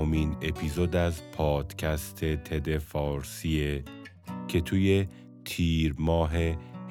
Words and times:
سیزدهمین 0.00 0.36
اپیزود 0.42 0.96
از 0.96 1.22
پادکست 1.32 2.24
تد 2.24 2.78
فارسیه 2.78 3.84
که 4.48 4.60
توی 4.60 5.06
تیر 5.44 5.94
ماه 5.98 6.32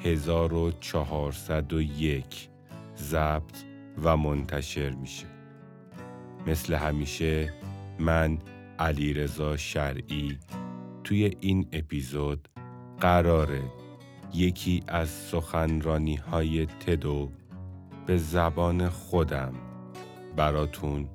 1401 0.03 2.49
ضبط 2.97 3.57
و 4.03 4.17
منتشر 4.17 4.89
میشه. 4.89 5.25
مثل 6.47 6.73
همیشه 6.73 7.53
من 7.99 8.37
علیرضا 8.79 9.57
شرعی 9.57 10.37
توی 11.03 11.35
این 11.39 11.67
اپیزود 11.71 12.49
قراره 12.99 13.63
یکی 14.33 14.83
از 14.87 15.09
سخنرانی 15.09 16.15
های 16.15 16.65
تدو 16.65 17.29
به 18.05 18.17
زبان 18.17 18.89
خودم 18.89 19.53
براتون 20.35 21.09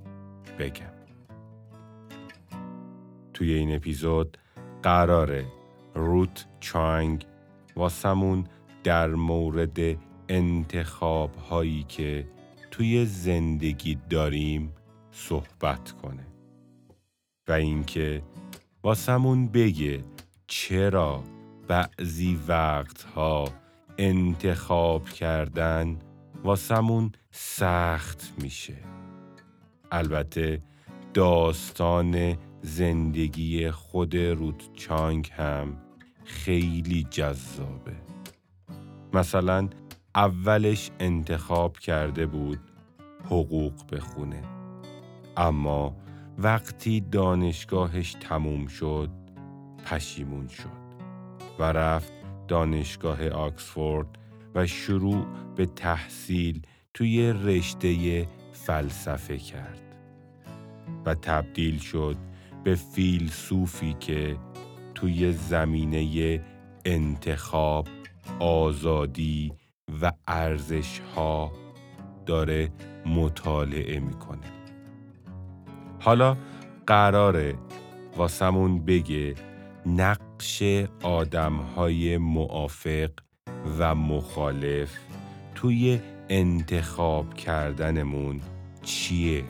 بگم. 0.58 0.93
توی 3.34 3.52
این 3.52 3.74
اپیزود 3.74 4.38
قراره 4.82 5.46
روت 5.94 6.46
چانگ 6.60 7.26
واسمون 7.76 8.46
در 8.84 9.08
مورد 9.08 9.78
انتخاب 10.28 11.34
هایی 11.34 11.84
که 11.88 12.28
توی 12.70 13.04
زندگی 13.06 13.98
داریم 14.10 14.72
صحبت 15.10 15.92
کنه 16.02 16.26
و 17.48 17.52
اینکه 17.52 18.22
واسمون 18.82 19.48
بگه 19.48 20.04
چرا 20.46 21.24
بعضی 21.68 22.38
وقتها 22.48 23.44
انتخاب 23.98 25.08
کردن 25.08 25.98
واسمون 26.44 27.12
سخت 27.30 28.34
میشه. 28.42 28.76
البته 29.92 30.62
داستان 31.14 32.36
زندگی 32.64 33.70
خود 33.70 34.16
روت 34.16 34.72
چانگ 34.72 35.30
هم 35.36 35.76
خیلی 36.24 37.06
جذابه. 37.10 37.96
مثلا 39.12 39.68
اولش 40.14 40.90
انتخاب 41.00 41.78
کرده 41.78 42.26
بود 42.26 42.58
حقوق 43.24 43.72
بخونه. 43.92 44.42
اما 45.36 45.96
وقتی 46.38 47.00
دانشگاهش 47.00 48.16
تموم 48.20 48.66
شد 48.66 49.10
پشیمون 49.86 50.48
شد 50.48 50.84
و 51.58 51.62
رفت 51.62 52.12
دانشگاه 52.48 53.28
آکسفورد 53.28 54.18
و 54.54 54.66
شروع 54.66 55.26
به 55.56 55.66
تحصیل 55.66 56.62
توی 56.94 57.32
رشته 57.32 58.28
فلسفه 58.52 59.38
کرد 59.38 59.80
و 61.06 61.14
تبدیل 61.14 61.78
شد 61.78 62.16
به 62.64 62.74
فیلسوفی 62.74 63.96
که 64.00 64.36
توی 64.94 65.32
زمینه 65.32 66.40
انتخاب، 66.84 67.88
آزادی 68.40 69.52
و 70.02 70.12
ارزش 70.28 71.00
ها 71.16 71.52
داره 72.26 72.70
مطالعه 73.06 74.00
می‌کنه. 74.00 74.52
حالا 76.00 76.36
قراره 76.86 77.54
واسمون 78.16 78.84
بگه 78.84 79.34
نقش 79.86 80.62
آدم 81.02 81.56
های 81.56 82.18
موافق 82.18 83.10
و 83.78 83.94
مخالف 83.94 84.98
توی 85.54 86.00
انتخاب 86.28 87.34
کردنمون 87.34 88.40
چیه 88.82 89.44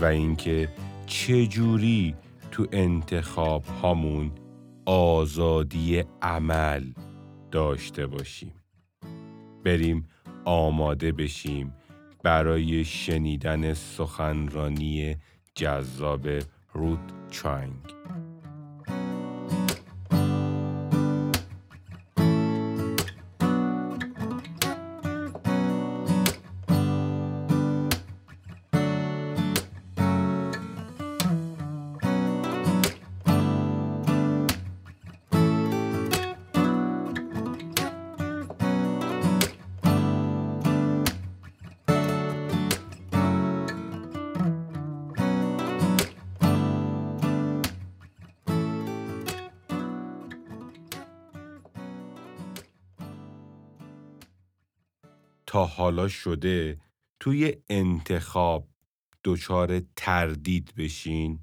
و 0.00 0.04
اینکه 0.04 0.68
چجوری 1.06 2.14
تو 2.50 2.66
انتخاب 2.72 3.64
هامون 3.64 4.30
آزادی 4.86 6.04
عمل 6.22 6.84
داشته 7.50 8.06
باشیم؟ 8.06 8.52
بریم 9.64 10.08
آماده 10.44 11.12
بشیم 11.12 11.74
برای 12.22 12.84
شنیدن 12.84 13.74
سخنرانی 13.74 15.16
جذاب 15.54 16.28
روت 16.72 17.30
چانگ. 17.30 17.94
شده 56.08 56.80
توی 57.20 57.56
انتخاب 57.68 58.68
دچار 59.24 59.80
تردید 59.96 60.72
بشین 60.76 61.38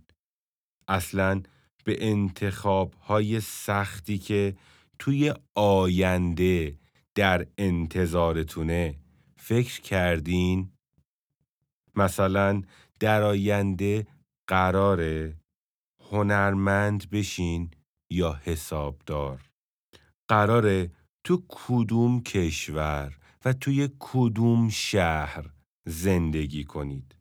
اصلا 0.88 1.42
به 1.84 2.10
انتخاب 2.10 2.94
های 2.94 3.40
سختی 3.40 4.18
که 4.18 4.56
توی 5.00 5.34
آینده 5.56 6.78
در 7.16 7.48
انتظارتونه 7.58 8.96
فکر 9.36 9.82
کردین؟ 9.82 10.72
مثلا 11.96 12.62
در 13.00 13.24
آینده 13.24 14.08
قراره 14.48 15.38
هنرمند 16.12 17.10
بشین 17.10 17.72
یا 18.12 18.42
حسابدار 18.44 19.52
قراره 20.28 20.92
تو 21.24 21.44
کدوم 21.48 22.24
کشور 22.24 23.18
و 23.46 23.54
توی 23.54 23.90
کدوم 24.00 24.70
شهر 24.70 25.50
زندگی 25.86 26.64
کنید. 26.64 27.16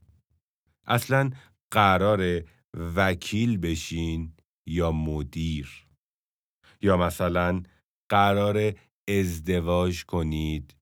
اصلا 0.87 1.31
قرار 1.71 2.45
وکیل 2.97 3.59
بشین 3.59 4.33
یا 4.67 4.93
مدیر 4.93 5.87
یا 6.83 6.97
مثلا 6.97 7.63
قرار 8.09 8.73
ازدواج 9.09 10.05
کنید 10.05 10.77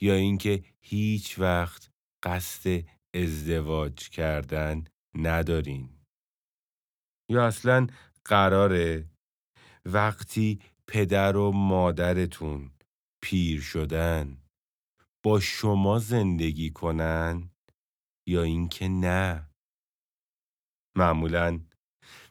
یا 0.00 0.14
اینکه 0.14 0.64
هیچ 0.80 1.38
وقت 1.38 1.90
قصد 2.22 2.84
ازدواج 3.14 4.08
کردن 4.08 4.84
ندارین 5.14 5.88
یا 7.30 7.46
اصلا 7.46 7.86
قراره 8.24 9.10
وقتی 9.84 10.60
پدر 10.86 11.36
و 11.36 11.52
مادرتون 11.52 12.70
پیر 13.22 13.60
شدن 13.60 14.41
با 15.22 15.40
شما 15.40 15.98
زندگی 15.98 16.70
کنن 16.70 17.50
یا 18.26 18.42
اینکه 18.42 18.88
نه؟ 18.88 19.50
معمولا 20.96 21.60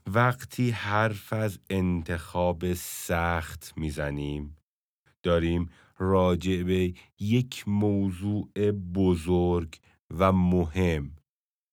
وقتی 0.08 0.70
حرف 0.70 1.34
از 1.34 1.60
انتخاب 1.70 2.74
سخت 2.74 3.74
می‌زنیم 3.78 4.58
داریم 5.24 5.70
راجع 5.98 6.64
به 6.64 6.94
یک 7.20 7.68
موضوع 7.68 8.72
بزرگ 8.72 9.80
و 10.10 10.32
مهم 10.32 11.16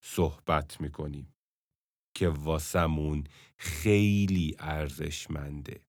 صحبت 0.04 0.80
می‌کنیم 0.80 1.34
که 2.14 2.28
واسمون 2.28 3.24
خیلی 3.56 4.56
ارزشمنده. 4.58 5.80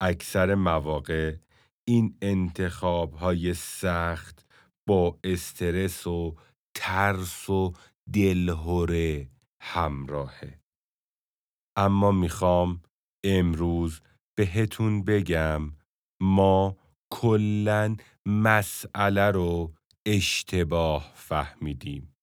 اکثر 0.00 0.54
مواقع 0.54 1.36
این 1.88 2.18
انتخاب 2.22 3.14
های 3.14 3.54
سخت 3.54 4.46
با 4.88 5.18
استرس 5.24 6.06
و 6.06 6.36
ترس 6.74 7.50
و 7.50 7.72
دلهوره 8.12 9.30
همراهه. 9.62 10.60
اما 11.76 12.12
می‌خوام 12.12 12.82
امروز 13.24 14.00
بهتون 14.38 15.04
بگم 15.04 15.72
ما 16.22 16.76
کلا 17.12 17.96
مسئله 18.26 19.30
رو 19.30 19.74
اشتباه 20.06 21.12
فهمیدیم. 21.14 22.16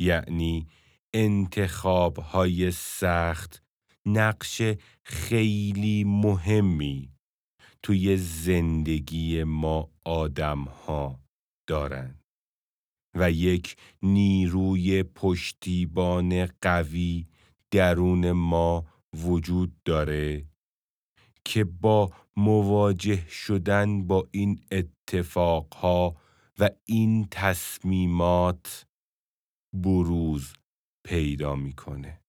یعنی 0.00 0.66
انتخاب 1.14 2.18
های 2.18 2.70
سخت 2.70 3.62
نقش 4.06 4.62
خیلی 5.02 6.04
مهمی 6.04 7.17
توی 7.82 8.16
زندگی 8.16 9.44
ما 9.44 9.90
آدم 10.04 10.58
ها 10.58 11.20
دارن 11.68 12.14
و 13.14 13.30
یک 13.30 13.76
نیروی 14.02 15.02
پشتیبان 15.02 16.46
قوی 16.46 17.26
درون 17.70 18.32
ما 18.32 18.86
وجود 19.14 19.82
داره 19.84 20.46
که 21.44 21.64
با 21.64 22.12
مواجه 22.36 23.28
شدن 23.28 24.06
با 24.06 24.28
این 24.30 24.60
اتفاقها 24.70 26.16
و 26.58 26.70
این 26.84 27.28
تصمیمات 27.30 28.86
بروز 29.72 30.52
پیدا 31.04 31.54
می‌کنه. 31.54 32.20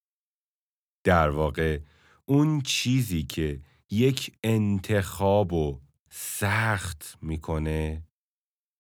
در 1.04 1.30
واقع 1.30 1.80
اون 2.26 2.62
چیزی 2.62 3.24
که 3.24 3.62
یک 3.92 4.38
انتخاب 4.44 5.54
و 5.54 5.82
سخت 6.10 7.18
می‌کنه 7.22 8.04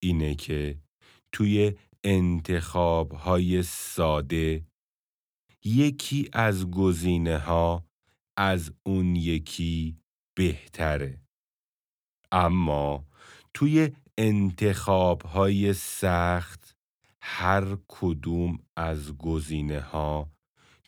اینه 0.03 0.35
که 0.35 0.79
توی 1.31 1.73
انتخاب 2.03 3.11
های 3.11 3.63
ساده 3.63 4.65
یکی 5.63 6.29
از 6.33 6.71
گزینه 6.71 7.38
ها 7.38 7.85
از 8.38 8.73
اون 8.83 9.15
یکی 9.15 9.97
بهتره. 10.38 11.21
اما 12.31 13.07
توی 13.53 13.91
انتخاب 14.17 15.21
های 15.21 15.73
سخت 15.73 16.75
هر 17.21 17.77
کدوم 17.88 18.59
از 18.75 19.17
گزینه 19.17 19.79
ها 19.79 20.31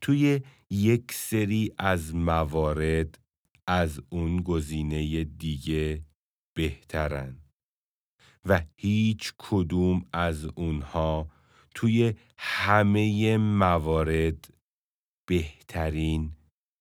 توی 0.02 0.42
یک 0.70 1.12
سری 1.12 1.74
از 1.78 2.16
موارد 2.16 3.20
از 3.68 4.02
اون 4.10 4.42
گزینه 4.42 5.24
دیگه 5.24 6.06
بهترن 6.56 7.42
و 8.46 8.62
هیچ 8.76 9.34
کدوم 9.38 10.06
از 10.14 10.46
اونها 10.46 11.30
توی 11.76 12.14
همه 12.38 13.38
موارد 13.38 14.54
بهترین 15.28 16.36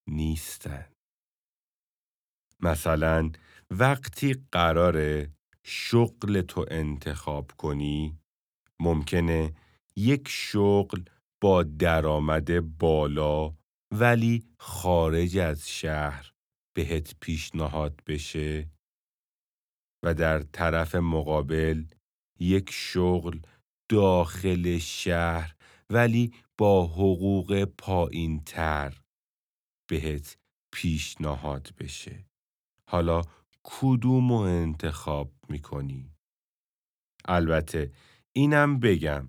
نیستن. 0.09 0.87
مثلا 2.61 3.33
وقتی 3.71 4.45
قراره 4.53 5.31
شغل 5.65 6.41
تو 6.41 6.67
انتخاب 6.71 7.51
کنی 7.59 8.19
ممکنه 8.81 9.55
یک 9.97 10.29
شغل 10.29 11.03
با 11.41 11.63
درآمد 11.63 12.79
بالا 12.79 13.55
ولی 13.95 14.45
خارج 14.59 15.39
از 15.39 15.69
شهر 15.69 16.30
بهت 16.77 17.15
پیشنهاد 17.21 18.01
بشه 18.07 18.71
و 20.05 20.15
در 20.15 20.43
طرف 20.43 20.95
مقابل 20.95 21.85
یک 22.41 22.71
شغل 22.73 23.41
داخل 23.91 24.79
شهر 24.79 25.57
ولی 25.91 26.35
با 26.59 26.87
حقوق 26.87 27.65
پایین 27.65 28.45
تر 28.45 29.01
بهت 29.91 30.39
پیشنهاد 30.73 31.71
بشه 31.79 32.27
حالا 32.89 33.23
کدوم 33.63 34.33
انتخاب 34.33 35.33
می‌کنی؟ 35.49 36.11
البته 37.25 37.93
اینم 38.33 38.81
بگم 38.81 39.29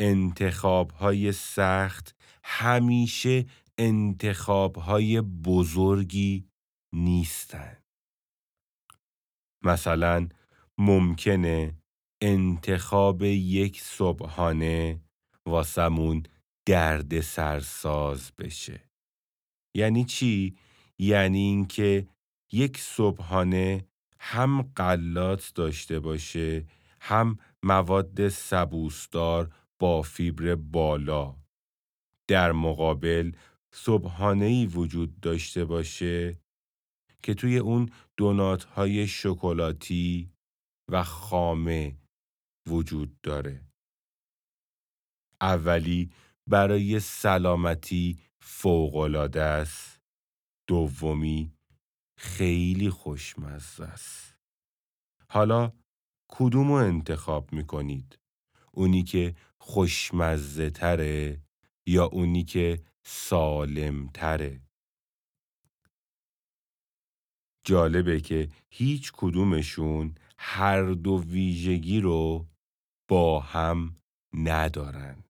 انتخاب 0.00 0.90
های 0.90 1.32
سخت 1.32 2.16
همیشه 2.44 3.46
انتخاب 3.78 4.76
های 4.76 5.20
بزرگی 5.20 6.49
نیستن. 6.92 7.76
مثلا 9.64 10.28
ممکنه 10.78 11.74
انتخاب 12.22 13.22
یک 13.22 13.80
صبحانه 13.80 15.00
واسمون 15.46 16.22
درد 16.66 17.20
سرساز 17.20 18.32
بشه. 18.38 18.90
یعنی 19.76 20.04
چی؟ 20.04 20.56
یعنی 20.98 21.38
اینکه 21.38 22.08
یک 22.52 22.78
صبحانه 22.78 23.86
هم 24.20 24.62
قلات 24.62 25.52
داشته 25.54 26.00
باشه 26.00 26.66
هم 27.00 27.38
مواد 27.62 28.28
سبوسدار 28.28 29.54
با 29.78 30.02
فیبر 30.02 30.54
بالا 30.54 31.36
در 32.28 32.52
مقابل 32.52 33.32
صبحانه‌ای 33.72 34.66
وجود 34.66 35.20
داشته 35.20 35.64
باشه 35.64 36.38
که 37.22 37.34
توی 37.34 37.58
اون 37.58 37.90
دونات 38.16 38.64
های 38.64 39.06
شکلاتی 39.06 40.32
و 40.90 41.02
خامه 41.04 41.96
وجود 42.68 43.20
داره. 43.22 43.64
اولی 45.40 46.12
برای 46.46 47.00
سلامتی 47.00 48.18
فوقالعاده 48.40 49.42
است. 49.42 50.00
دومی 50.68 51.52
خیلی 52.18 52.90
خوشمزه 52.90 53.84
است. 53.84 54.36
حالا 55.28 55.72
کدومو 56.28 56.72
انتخاب 56.72 57.52
می‌کنید؟ 57.52 58.18
اونی 58.72 59.02
که 59.02 59.34
خوشمزه 59.58 60.70
تره 60.70 61.40
یا 61.86 62.04
اونی 62.04 62.44
که 62.44 62.82
سالم 63.02 64.08
تره؟ 64.08 64.60
جالبه 67.70 68.20
که 68.20 68.48
هیچ 68.70 69.12
کدومشون 69.16 70.14
هر 70.38 70.82
دو 70.82 71.24
ویژگی 71.26 72.00
رو 72.00 72.46
با 73.08 73.40
هم 73.40 73.96
ندارن. 74.34 75.24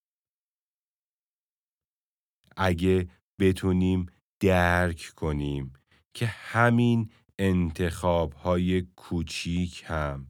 اگه 2.56 3.08
بتونیم 3.40 4.06
درک 4.40 5.12
کنیم 5.16 5.72
که 6.14 6.26
همین 6.26 7.10
انتخاب 7.38 8.32
های 8.32 8.82
کوچیک 8.82 9.84
هم 9.86 10.28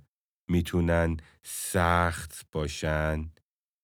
می‌تونن 0.48 1.16
سخت 1.42 2.46
باشن 2.52 3.30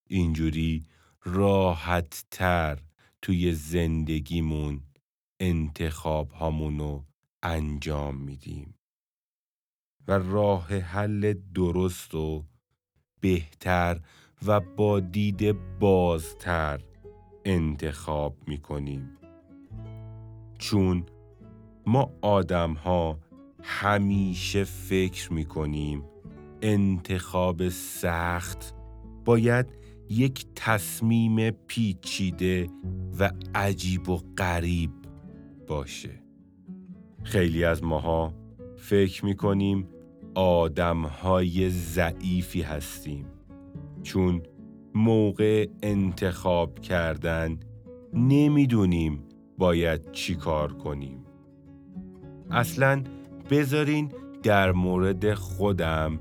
اینجوری 0.09 0.87
راحت 1.23 2.25
تر 2.31 2.83
توی 3.23 3.53
زندگیمون 3.53 4.81
انتخاب 5.41 6.31
هامونو 6.31 7.06
انجام 7.47 8.17
میدیم. 8.17 8.75
و 10.09 10.13
راه 10.13 10.79
حل 10.79 11.35
درست 11.55 12.15
و 12.15 12.45
بهتر 13.21 14.01
و 14.47 14.61
با 14.61 15.01
دید 15.01 15.79
بازتر 15.79 16.81
انتخاب 17.45 18.37
می‌کنیم. 18.47 19.19
چون 20.59 21.07
ما 21.87 22.13
آدم 22.23 22.73
ها 22.73 23.19
همیشه 23.63 24.65
فکر 24.65 25.33
می‌کنیم 25.33 26.03
انتخاب 26.63 27.69
سخت 27.69 28.75
باید 29.25 29.67
یک 30.11 30.47
تصمیم 30.55 31.51
پیچیده 31.51 32.71
و 33.19 33.31
عجیب 33.55 34.09
و 34.09 34.17
غریب 34.39 34.91
باشه. 35.67 36.26
خیلی 37.27 37.65
از 37.65 37.85
ماها 37.85 38.35
فکر 38.77 39.25
می‌کنیم 39.25 39.89
آدم 40.35 41.03
های 41.03 41.71
ضعیفی 41.71 42.63
هستیم. 42.63 43.27
چون 44.03 44.43
موقع 44.95 45.67
انتخاب 45.83 46.79
کردن 46.79 47.61
نمی‌دونیم 48.15 49.19
باید 49.59 50.11
چی 50.13 50.35
کار 50.35 50.73
کنیم. 50.73 51.25
اصلا 52.51 53.03
بذارین 53.51 54.13
در 54.43 54.73
مورد 54.73 55.35
خودم 55.35 56.19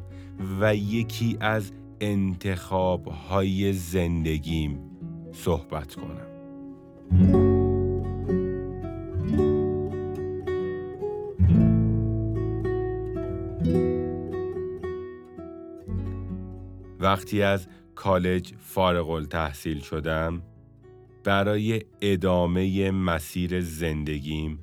و 0.60 0.76
یکی 0.76 1.38
از 1.40 1.72
انتخاب 2.02 3.08
های 3.08 3.74
زندگیم 3.74 4.80
صحبت 5.32 5.96
کنم. 5.96 7.55
وقتی 17.00 17.42
از 17.42 17.68
کالج 17.96 18.54
فارغ 18.60 19.10
التحصیل 19.10 19.80
شدم 19.80 20.42
برای 21.24 21.82
ادامه 22.02 22.92
مسیر 22.92 23.62
زندگیم 23.62 24.60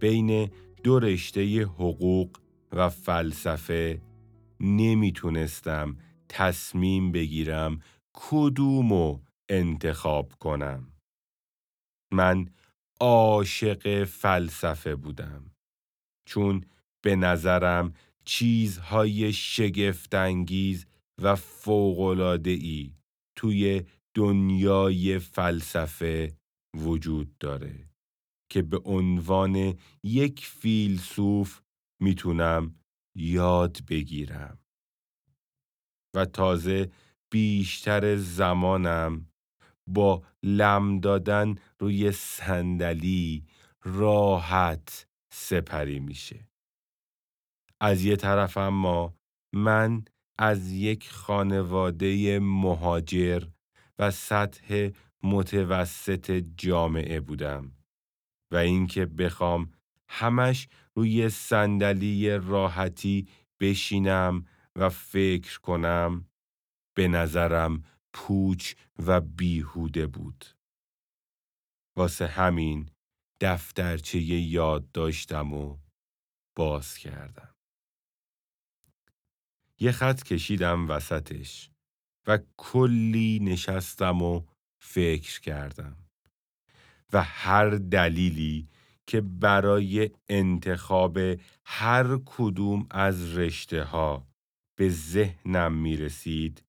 بین 0.00 0.50
دو 0.82 0.98
رشته 0.98 1.62
حقوق 1.62 2.38
و 2.72 2.88
فلسفه 2.88 4.02
نمی‌تونستم 4.60 5.96
تصمیم 6.28 7.12
بگیرم 7.12 7.78
کدومو 8.12 9.18
انتخاب 9.48 10.32
کنم. 10.32 10.92
من 12.12 12.46
عاشق 13.00 14.04
فلسفه 14.04 14.96
بودم 14.96 15.50
چون 16.24 16.64
به 17.02 17.16
نظرم 17.16 17.92
چیزهای 18.24 19.32
شگفتانگیز 19.32 20.86
و 21.22 21.36
فوق‌العاده‌ای 21.36 22.94
توی 23.36 23.82
دنیای 24.14 25.18
فلسفه 25.18 26.36
وجود 26.76 27.38
داره 27.38 27.88
که 28.50 28.62
به 28.62 28.78
عنوان 28.84 29.78
یک 30.02 30.46
فیلسوف 30.46 31.60
می‌تونم 32.02 32.74
یاد 33.16 33.78
بگیرم 33.88 34.58
و 36.16 36.24
تازه 36.24 36.90
بیشتر 37.32 38.16
زمانم 38.16 39.26
با 39.86 40.22
لم 40.42 41.00
دادن 41.00 41.54
روی 41.78 42.12
صندلی 42.12 43.44
راحت 43.84 45.06
سپری 45.32 46.00
میشه. 46.00 46.51
از 47.82 48.04
یه 48.04 48.16
طرف 48.16 48.56
اما 48.56 49.14
من 49.54 50.04
از 50.38 50.72
یک 50.72 51.10
خانواده 51.10 52.38
مهاجر 52.38 53.42
و 53.98 54.10
سطح 54.10 54.90
متوسط 55.22 56.30
جامعه 56.56 57.20
بودم 57.20 57.72
و 58.52 58.56
اینکه 58.56 59.06
بخوام 59.06 59.72
همش 60.08 60.68
روی 60.94 61.28
صندلی 61.28 62.30
راحتی 62.30 63.28
بشینم 63.60 64.46
و 64.76 64.88
فکر 64.88 65.60
کنم 65.60 66.26
به 66.96 67.08
نظرم 67.08 67.82
پوچ 68.12 68.74
و 69.06 69.20
بیهوده 69.20 70.06
بود. 70.06 70.44
واسه 71.96 72.26
همین 72.26 72.90
دفترچه 73.40 74.18
یاد 74.20 74.90
داشتم 74.90 75.52
و 75.52 75.78
باز 76.56 76.98
کردم. 76.98 77.52
یه 79.82 79.92
خط 79.92 80.22
کشیدم 80.22 80.88
وسطش 80.88 81.70
و 82.26 82.38
کلی 82.56 83.38
نشستم 83.42 84.22
و 84.22 84.42
فکر 84.82 85.40
کردم. 85.40 85.96
و 87.12 87.22
هر 87.22 87.70
دلیلی 87.70 88.68
که 89.06 89.20
برای 89.20 90.10
انتخاب 90.28 91.18
هر 91.64 92.18
کدوم 92.26 92.86
از 92.90 93.36
رشته 93.36 93.84
ها 93.84 94.26
به 94.78 94.88
ذهنم 94.88 95.72
می 95.72 95.96
رسید 95.96 96.64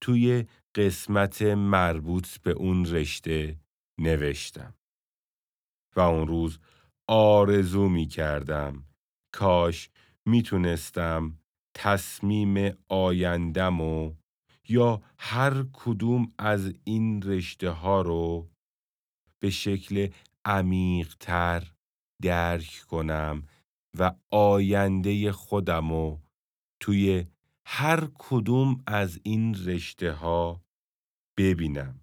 توی 0.00 0.44
قسمت 0.74 1.42
مربوط 1.42 2.38
به 2.38 2.50
اون 2.50 2.86
رشته 2.86 3.58
نوشتم. 3.98 4.74
و 5.96 6.00
اون 6.00 6.26
روز 6.26 6.58
آرزو 7.08 7.88
می 7.88 8.06
کردم 8.06 8.84
کاش 9.32 9.90
می 10.26 10.42
تونستم 10.42 11.38
تصمیم 11.74 12.76
آیندم 12.88 13.80
و 13.80 14.14
یا 14.68 15.02
هر 15.18 15.64
کدوم 15.72 16.32
از 16.38 16.72
این 16.84 17.22
رشته 17.22 17.70
ها 17.70 18.02
رو 18.02 18.50
به 19.40 19.50
شکل 19.50 20.08
عمیقتر 20.44 21.72
درک 22.22 22.84
کنم 22.88 23.42
و 23.98 24.14
آینده 24.30 25.32
خودم 25.32 25.90
رو 25.90 26.20
توی 26.80 27.26
هر 27.66 28.08
کدوم 28.18 28.82
از 28.86 29.20
این 29.22 29.54
رشته 29.66 30.12
ها 30.12 30.64
ببینم. 31.38 32.00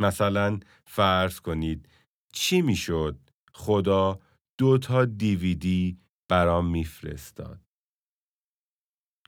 مثلا 0.00 0.60
فرض 0.84 1.40
کنید 1.40 1.88
چی 2.32 2.62
می‌شد 2.62 3.30
خدا 3.52 4.20
دو 4.58 4.78
تا 4.78 5.04
دیویدی 5.04 5.98
برام 6.28 6.70
میفرستاد 6.70 7.60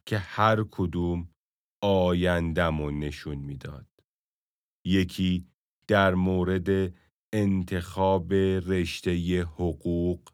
که 0.07 0.19
هر 0.19 0.65
کدوم 0.71 1.29
آیندم 1.83 2.81
و 2.81 2.91
نشون 2.91 3.39
می‌داد. 3.39 3.87
یکی 4.87 5.49
در 5.89 6.15
مورد 6.15 6.95
انتخاب 7.33 8.35
رشته 8.35 9.43
حقوق 9.43 10.31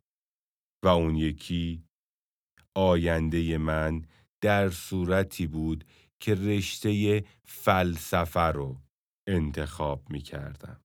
و 0.85 0.89
اون 0.89 1.17
یکی 1.17 1.85
آینده 2.77 3.59
من 3.59 4.05
در 4.41 4.71
صورتی 4.71 5.47
بود 5.47 5.85
که 6.21 6.35
رشته 6.35 7.25
فلسفه 7.45 8.41
رو 8.41 8.81
انتخاب 9.29 10.11
می 10.11 10.21
کردم. 10.21 10.81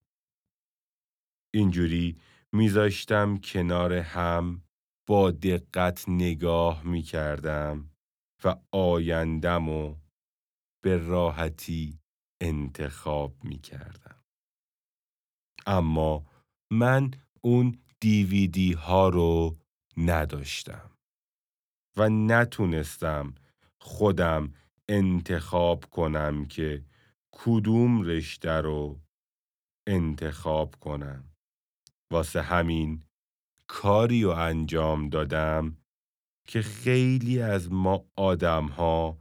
اینجوری 1.53 2.17
میذاشتم 2.53 3.37
کنار 3.37 3.93
هم 3.93 4.63
با 5.09 5.31
دقت 5.31 6.09
نگاه 6.09 6.83
می 6.83 7.01
کردم 7.01 7.89
و 8.43 8.55
آیندم 8.71 9.69
و 9.69 9.95
به 10.83 10.97
راحتی 10.97 11.99
انتخاب 12.41 13.43
می 13.43 13.59
کردم. 13.59 14.23
اما 15.67 16.25
من 16.71 17.11
اون 17.41 17.81
دیویدی 17.99 18.73
ها 18.73 19.09
رو 19.09 19.57
نداشتم 19.97 20.91
و 21.97 22.09
نتونستم 22.09 23.35
خودم 23.81 24.53
انتخاب 24.89 25.85
کنم 25.85 26.45
که 26.45 26.85
کدوم 27.31 28.01
رشته 28.01 28.51
رو 28.51 28.99
انتخاب 29.87 30.75
کنم. 30.75 31.29
واسه 32.11 32.41
همین 32.41 33.08
کاری 33.69 34.23
رو 34.23 34.29
انجام 34.29 35.09
دادم 35.09 35.77
که 36.47 36.61
خیلی 36.61 37.41
از 37.41 37.71
ما 37.71 38.05
آدم 38.15 38.65
ها 38.65 39.17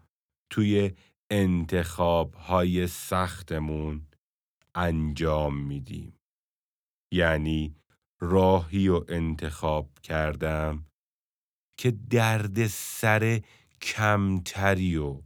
توی 0.51 0.93
انتخاب 1.31 2.35
های 2.35 2.87
سختمون 2.87 4.09
انجام 4.75 5.65
میدیم. 5.65 6.19
یعنی 7.13 7.77
راهی 8.21 8.89
و 8.89 9.05
انتخاب 9.09 9.99
کردم 10.03 10.87
که 11.77 11.91
درد 11.91 12.67
سر 12.67 13.43
کمتری 13.83 14.97
و 14.97 15.23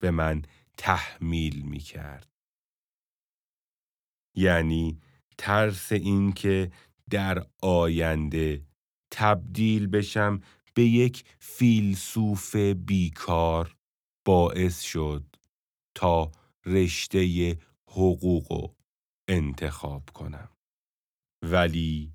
به 0.00 0.10
من 0.10 0.42
تحمیل 0.78 1.62
می 1.62 1.78
کرد. 1.78 2.28
یعنی 4.34 5.00
ترس 5.38 5.92
این 5.92 6.32
که 6.32 6.72
در 7.10 7.46
آینده 7.62 8.62
تبدیل 9.10 9.86
بشم 9.86 10.40
به 10.74 10.82
یک 10.82 11.24
فیلسوف 11.38 12.56
بیکار 12.56 13.76
باعث 14.24 14.80
شد 14.80 15.36
تا 15.94 16.32
رشته 16.66 17.56
حقوق 17.88 18.74
انتخاب 19.28 20.10
کنم. 20.14 20.48
ولی 21.42 22.12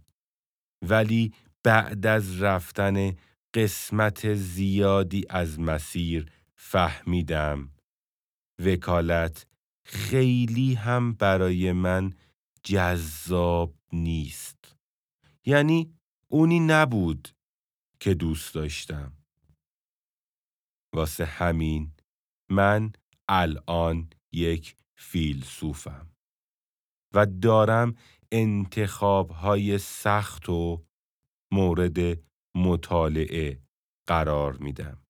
ولی 0.90 1.34
بعد 1.64 2.06
از 2.06 2.42
رفتن 2.42 3.16
قسمت 3.54 4.34
زیادی 4.34 5.26
از 5.30 5.60
مسیر 5.60 6.32
فهمیدم 6.56 7.72
وکالت 8.66 9.46
خیلی 9.86 10.74
هم 10.74 11.14
برای 11.14 11.72
من 11.72 12.14
جذاب 12.64 13.76
نیست 13.94 14.61
یعنی 15.46 16.00
اونی 16.28 16.60
نبود 16.60 17.30
که 18.00 18.14
دوست 18.14 18.56
داشتم 18.56 19.14
واسه 20.94 21.26
همین 21.26 21.94
من 22.52 22.94
الان 23.30 24.10
یک 24.34 24.76
فیلسوفم 24.96 26.12
و 27.14 27.26
دارم 27.26 27.96
انتخابهای 28.32 29.78
سخت 29.78 30.50
و 30.50 30.86
مورد 31.52 32.20
مطالعه 32.56 33.62
قرار 34.08 34.58
میدم. 34.58 35.02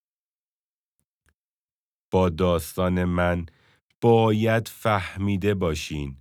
با 2.11 2.29
داستان 2.29 3.03
من 3.03 3.45
باید 4.01 4.67
فهمیده 4.67 5.53
باشین 5.53 6.17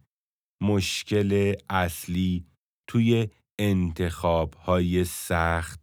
مشکل 0.63 1.55
اصلی 1.71 2.47
توی 2.87 3.29
انتخابهای 3.61 5.05
سخت 5.05 5.81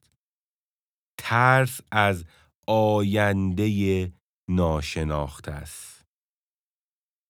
ترس 1.18 1.82
از 1.92 2.26
آینده 2.68 4.12
ناشناخته 4.50 5.52
است 5.52 6.06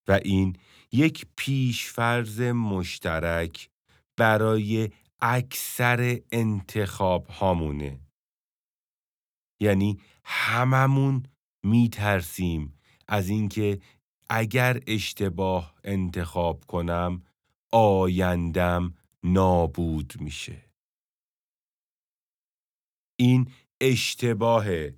و 0.08 0.20
این 0.24 0.56
یک 0.92 1.26
پیشفرز 1.36 2.42
مشترک 2.42 3.70
برای 4.18 4.90
اکثر 5.22 6.20
انتخاب 6.32 7.28
هامونه. 7.28 8.00
یعنی 9.62 10.00
هممون 10.24 11.24
میترسیم 11.64 12.80
از 13.08 13.30
اینکه 13.30 13.80
اگر 14.30 14.80
اشتباه 14.88 15.76
انتخاب 15.84 16.66
کنم 16.66 17.24
آیندم 17.72 18.94
نابود 19.34 20.14
میشه. 20.20 20.72
این 23.20 23.52
اشتباهه. 23.82 24.98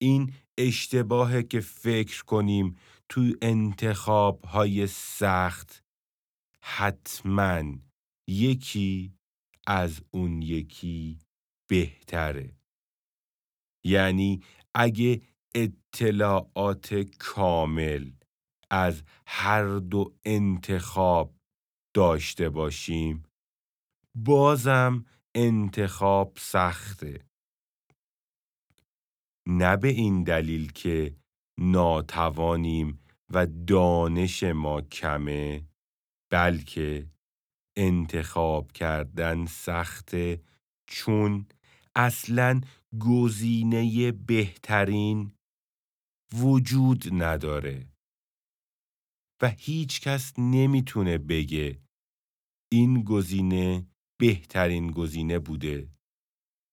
این 0.00 0.32
اشتباهه 0.58 1.42
که 1.42 1.60
فکر 1.60 2.24
کنیم 2.24 2.76
توی 3.08 3.36
انتخاب 3.42 4.44
های 4.44 4.86
سخت 4.86 5.84
حتما 6.62 7.62
یکی 8.28 9.14
از 9.66 10.02
اون 10.10 10.42
یکی 10.42 11.18
بهتره 11.70 12.56
یعنی 13.84 14.42
اگه 14.74 15.22
اطلاعات 15.54 16.94
کامل 17.18 18.10
از 18.70 19.02
هر 19.26 19.78
دو 19.78 20.14
انتخاب 20.24 21.34
داشته 21.94 22.48
باشیم 22.48 23.22
بازم 24.14 25.04
انتخاب 25.34 26.36
سخته. 26.38 27.26
نه 29.46 29.76
به 29.76 29.88
این 29.88 30.22
دلیل 30.22 30.72
که 30.72 31.16
ناتوانیم 31.58 32.98
و 33.30 33.46
دانش 33.46 34.42
ما 34.42 34.80
کمه 34.80 35.68
بلکه 36.30 37.10
انتخاب 37.76 38.72
کردن 38.72 39.46
سخته 39.46 40.42
چون 40.86 41.46
اصلا 41.94 42.60
گزینه 43.00 44.12
بهترین 44.12 45.32
وجود 46.34 47.04
نداره. 47.12 47.88
و 49.42 49.48
هیچ 49.48 50.00
کس 50.00 50.32
نمی‌تونه 50.38 51.18
بگه 51.18 51.82
این 52.72 53.02
گزینه 53.02 53.86
بهترین 54.22 54.90
گزینه 54.90 55.38
بوده. 55.38 55.88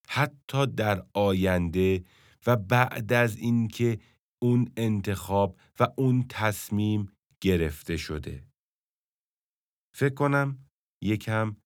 حتی 0.07 0.67
در 0.67 1.07
آینده 1.13 2.03
و 2.47 2.55
بعد 2.55 3.13
از 3.13 3.37
اینکه 3.37 3.99
اون 4.41 4.71
انتخاب 4.77 5.59
و 5.79 5.87
اون 5.97 6.25
تصمیم 6.29 7.11
گرفته 7.41 7.97
شده. 7.97 8.47
فکر 9.95 10.13
کنم 10.13 10.69
یکم 11.03 11.57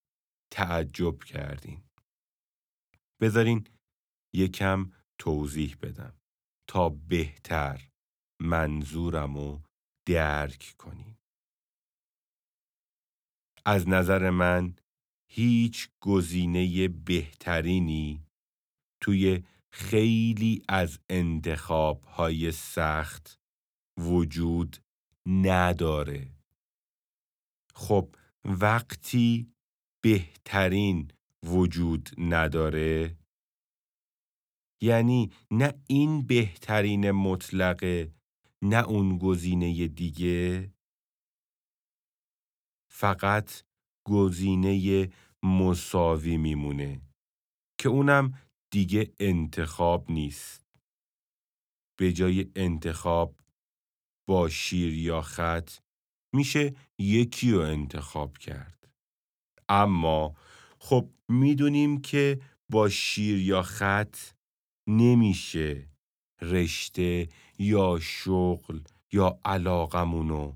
تعجب 0.52 1.24
کردین. 1.24 1.84
بذارین 3.22 3.68
یکم 4.34 4.92
توضیح 5.20 5.75
بدم 5.82 6.13
تا 6.68 6.90
بهتر 6.90 7.90
منظورم 8.42 9.38
رو 9.38 9.62
درک 10.08 10.75
کنین. 10.78 11.16
از 13.66 13.88
نظر 13.88 14.30
من 14.30 14.75
هیچ 15.36 15.90
گزینه 16.00 16.88
بهترینی 16.88 18.24
توی 19.02 19.44
خیلی 19.72 20.62
از 20.70 21.00
انتخاب 21.10 22.04
های 22.04 22.52
سخت 22.52 23.40
وجود 24.00 24.78
نداره. 25.25 26.32
خب 27.74 28.16
وقتی 28.46 29.53
بهترین 30.03 31.12
وجود 31.44 32.10
نداره 32.18 33.18
یعنی 34.81 35.31
نه 35.51 35.74
این 35.88 36.22
بهترین 36.27 37.12
مطلقه 37.12 38.14
نه 38.62 38.84
اون 38.88 39.18
گزینه 39.18 39.88
دیگه 39.88 40.74
فقط 42.92 43.64
گزینه 44.05 45.10
مساوی 45.44 46.38
میمونه 46.38 47.01
که 47.79 47.90
اونم 47.90 48.34
دیگه 48.72 49.14
انتخاب 49.20 50.12
نیست. 50.12 50.66
به 52.00 52.14
جای 52.14 52.51
انتخاب 52.56 53.40
با 54.27 54.50
شیر 54.50 54.94
یا 54.94 55.22
خط 55.22 55.72
میشه 56.36 56.75
یکی 57.00 57.51
رو 57.51 57.60
انتخاب 57.60 58.38
کرد. 58.38 58.90
اما 59.70 60.36
خب 60.79 61.10
می‌دونیم 61.29 62.01
که 62.01 62.40
با 62.72 62.90
شیر 62.90 63.38
یا 63.38 63.62
خط 63.62 64.18
نمیشه 64.88 65.90
رشته 66.42 67.29
یا 67.60 68.00
شغل 68.01 68.79
یا 69.14 69.40
علاقمونو 69.46 70.53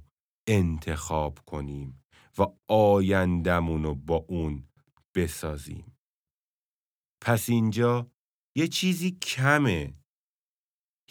انتخاب 0.47 1.39
کنیم 1.45 2.04
و 2.38 2.45
آیندمونو 2.67 3.95
با 3.95 4.15
اون 4.15 4.63
بسازیم. 5.17 5.97
پس 7.21 7.49
اینجا 7.49 8.12
یه 8.56 8.67
چیزی 8.67 9.12
کمه. 9.12 9.93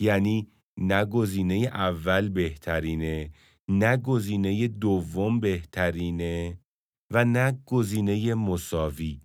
یعنی 0.01 0.53
نه 0.79 1.05
گزینه 1.05 1.55
اول 1.55 2.29
بهترینه 2.29 3.33
نه 3.69 3.97
گزینه 3.97 4.69
دوم 4.69 5.41
بهترینه 5.41 6.61
و 7.13 7.25
نه 7.25 7.63
گزینه 7.67 8.35
مساوی. 8.35 9.23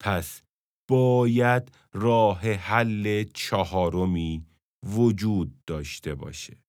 پس 0.00 0.42
باید 0.88 1.72
راه 1.92 2.40
حل 2.40 3.24
چهارمی 3.24 4.46
وجود 4.82 5.64
داشته 5.64 6.14
باشه. 6.14 6.62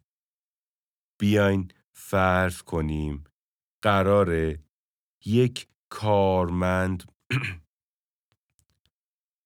بیاین 1.19 1.71
فرض 1.93 2.61
کنیم 2.61 3.23
قراره 3.83 4.63
یک 5.25 5.68
کارمند 5.89 7.03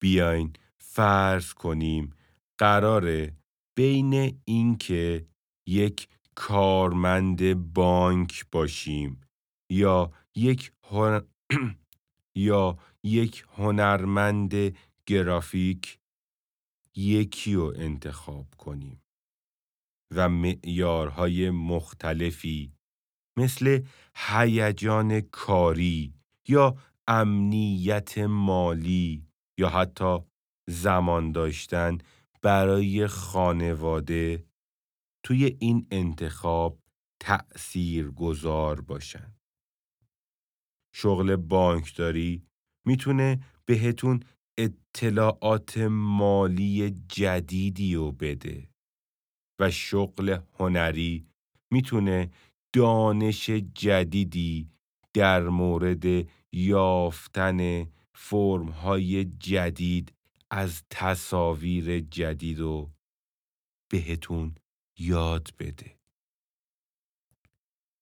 بیاین 0.02 0.54
فرض 0.78 1.54
کنیم 1.54 2.16
قراره 2.58 3.38
بین 3.76 4.42
اینکه 4.46 5.28
یک 5.68 6.08
کارمند 6.36 7.74
بانک 7.74 8.46
باشیم 8.52 9.22
یا 9.70 10.12
یک 10.36 10.72
یا 12.36 12.78
یک 13.04 13.46
هنرمند 13.58 14.54
گرافیک 15.06 16.00
یکی 16.96 17.54
رو 17.54 17.74
انتخاب 17.76 18.48
کنیم 18.58 19.02
و 20.16 20.30
معیارهای 20.30 21.50
مختلفی 21.50 22.74
مثل 23.38 23.84
هیجان 24.16 25.22
کاری 25.22 26.14
یا 26.48 26.76
امنیت 27.08 28.18
مالی 28.18 29.28
یا 29.60 29.70
حتی 29.70 30.18
زمان 30.70 31.32
داشتن 31.32 31.98
برای 32.42 33.08
خانواده 33.08 34.46
توی 35.26 35.58
این 35.60 35.88
انتخاب 35.92 36.80
تأثیر 37.22 38.12
گذار 38.12 38.82
باشن. 38.82 39.36
شغل 40.96 41.36
بانکداری 41.36 42.44
می‌تونه 42.86 43.40
بهتون 43.66 44.20
اطلاعات 44.58 45.78
مالی 45.92 46.90
جدیدی 47.08 47.96
رو 47.96 48.12
بده 48.12 48.70
و 49.60 49.72
شغل 49.72 50.38
هنری 50.60 51.28
می‌تونه 51.72 52.32
دانش 52.74 53.50
جدیدی 53.50 54.73
در 55.14 55.44
مورد 55.44 56.28
یافتن 56.52 57.88
فرمهای 58.14 59.26
جدید 59.26 60.14
از 60.52 60.84
تصاویر 60.90 62.00
جدید 62.00 62.60
رو 62.60 62.92
بهتون 63.92 64.56
یاد 65.00 65.50
بده. 65.60 65.98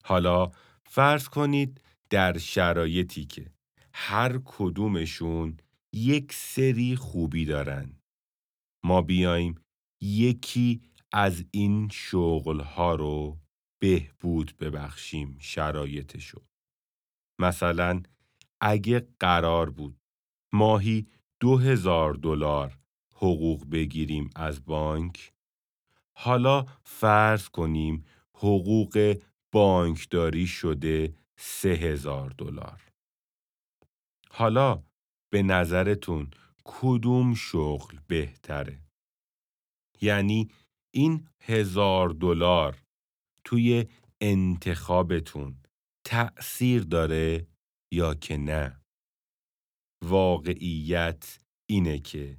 حالا 0.03 0.51
فرض 0.85 1.29
کنید 1.29 1.81
در 2.09 2.37
شرایطی 2.37 3.25
که 3.25 3.51
هر 3.93 4.41
کدومشون 4.45 5.57
یک 5.93 6.33
سری 6.33 6.95
خوبی 6.95 7.45
دارن. 7.45 7.99
ما 8.83 9.01
بیایم 9.01 9.55
یکی 10.01 10.81
از 11.11 11.45
این 11.51 11.89
شغلها 11.89 12.95
رو 12.95 13.39
بهبود 13.81 14.57
ببخشیم 14.59 15.37
شرایطشو. 15.39 16.50
مثلا 17.41 18.03
اگه 18.61 19.07
قرار 19.19 19.69
بود 19.69 19.97
ماهی 20.53 21.07
دو 21.39 21.57
هزار 21.57 22.13
دلار 22.13 22.79
حقوق 23.15 23.69
بگیریم 23.69 24.29
از 24.35 24.65
بانک 24.65 25.33
حالا 26.17 26.65
فرض 26.83 27.49
کنیم 27.49 28.05
حقوق 28.33 29.17
بانکداری 29.51 30.47
شده 30.47 31.15
سه 31.37 31.69
هزار 31.69 32.29
دلار. 32.29 32.81
حالا 34.29 34.83
به 35.29 35.43
نظرتون 35.43 36.31
کدوم 36.63 37.33
شغل 37.33 37.97
بهتره؟ 38.07 38.79
یعنی 40.01 40.49
این 40.93 41.27
هزار 41.41 42.09
دلار 42.09 42.83
توی 43.43 43.85
انتخابتون 44.21 45.60
تأثیر 46.11 46.83
داره 46.83 47.47
یا 47.91 48.13
که 48.13 48.37
نه؟ 48.37 48.81
واقعیت 50.05 51.39
اینه 51.69 51.99
که 51.99 52.37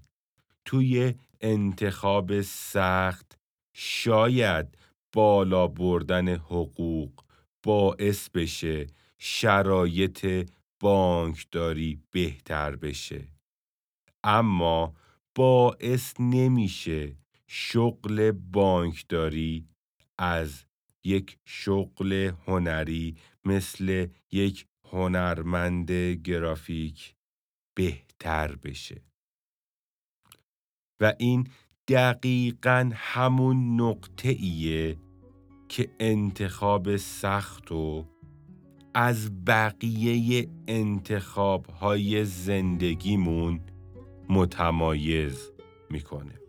توی 0.65 1.15
انتخاب 1.41 2.41
سخت 2.41 3.39
شاید 3.75 4.79
بالا 5.15 5.67
بردن 5.67 6.29
حقوق 6.29 7.25
باعث 7.63 8.29
بشه 8.31 8.87
شرایط 9.19 10.51
بانکداری 10.81 12.01
بهتر 12.11 12.77
بشه. 12.77 13.29
اما 14.25 14.95
باعث 15.35 16.15
نمیشه 16.21 17.17
شغل 17.47 18.31
بانکداری 18.31 19.69
از 20.19 20.65
یک 21.05 21.39
شغل 21.45 22.33
هنری 22.47 23.17
مثل 23.45 24.07
یک 24.33 24.67
هنرمند 24.93 25.91
گرافیک 26.25 27.15
بهتر 27.75 28.57
بشه. 28.57 29.03
و 31.01 31.15
این 31.19 31.47
دقیقا 31.89 32.91
همون 32.95 33.81
نقطه 33.81 34.29
ایه 34.29 34.97
که 35.69 35.91
انتخاب 36.01 36.97
سخت 36.97 37.73
و 37.73 38.07
از 38.95 39.45
بقیه 39.45 40.49
انتخاب 40.69 41.67
های 41.67 42.25
زندگیمون 42.25 43.61
متمایز 44.29 45.51
می‌کنه. 45.91 46.43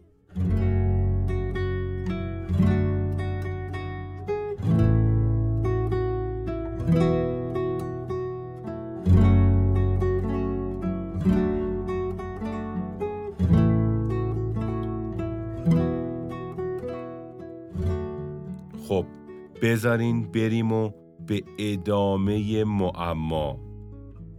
بذارین 19.83 20.31
بریم 20.31 20.71
و 20.71 20.91
به 21.27 21.43
ادامه 21.57 22.63
معما 22.63 23.59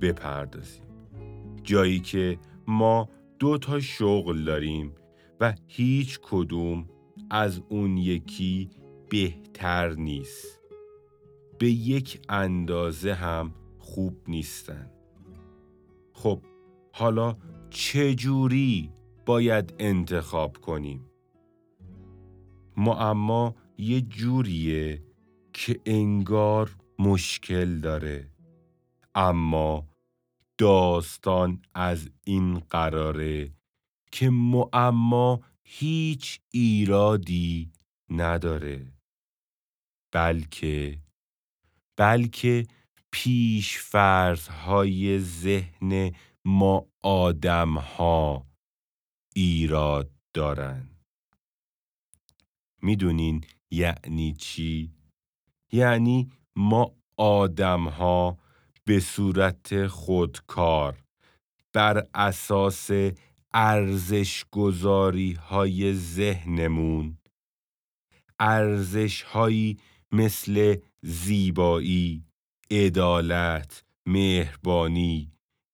بپردازیم. 0.00 0.85
جایی 1.62 2.00
که 2.00 2.38
ما 2.66 3.09
دو 3.38 3.59
تا 3.59 3.80
شغل 3.80 4.44
داریم 4.44 4.94
و 5.40 5.54
هیچ 5.66 6.20
کدوم 6.22 6.87
از 7.30 7.62
اون 7.68 7.96
یکی 7.96 8.70
بهتر 9.11 9.94
نیست. 9.94 10.61
به 11.59 11.70
یک 11.70 12.20
اندازه 12.28 13.14
هم 13.14 13.54
خوب 13.78 14.16
نیستن. 14.28 14.90
خب 16.12 16.40
حالا 16.92 17.37
چجوری 17.70 18.90
باید 19.26 19.74
انتخاب 19.78 20.57
کنیم؟ 20.57 21.04
معما 22.76 23.54
یه 23.78 24.00
جوریه 24.00 25.02
که 25.54 25.80
انگار 25.86 26.76
مشکل 26.98 27.80
داره. 27.80 28.30
اما 29.14 29.88
داستان 30.58 31.62
از 31.74 32.10
این 32.24 32.58
قراره 32.58 33.52
که 34.12 34.30
معما 34.30 35.40
هیچ 35.62 36.40
ایرادی 36.50 37.72
نداره. 38.10 38.92
بلکه 40.12 40.98
بلکه 41.96 42.66
پیش 43.10 43.94
های 44.48 45.18
ذهن 45.18 46.12
ما 46.44 46.86
آدم 47.02 47.78
ها 47.78 48.46
ایراد 49.34 50.10
دارن. 50.34 50.88
می‌دونین 52.82 53.44
یعنی 53.70 54.32
چی؟ 54.32 54.94
یعنی 55.74 56.30
ما 56.56 56.92
آدم 57.16 57.88
ها 57.88 58.38
به 58.84 59.00
صورت 59.00 59.87
خودکار 59.87 61.04
بر 61.72 62.06
اساس 62.14 62.90
ارزش 63.54 64.44
گذاری 64.50 65.32
های 65.32 65.94
ذهنمون 65.94 67.18
ارزش 68.38 69.22
هایی 69.22 69.78
مثل 70.12 70.76
زیبایی، 71.02 72.24
عدالت، 72.70 73.84
مهربانی 74.06 75.32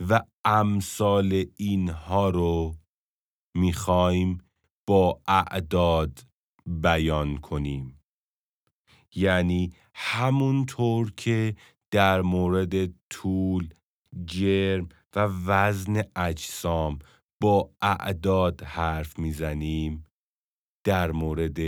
و 0.08 0.20
امثال 0.44 1.44
اینها 1.56 2.30
رو 2.30 2.74
می‌خوایم 3.54 4.38
با 4.86 5.20
اعداد 5.26 6.26
بیان 6.66 7.36
کنیم. 7.36 7.96
یعنی 9.14 9.72
همونطور 10.02 11.12
که 11.16 11.56
در 11.90 12.20
مورد 12.22 12.86
طول، 13.10 13.74
جرم 14.24 14.88
و 15.16 15.20
وزن 15.20 16.02
اجسام 16.16 16.98
با 17.42 17.70
اعداد 17.82 18.62
حرف 18.62 19.18
می‌زنیم. 19.18 20.04
در 20.84 21.10
مورد 21.10 21.58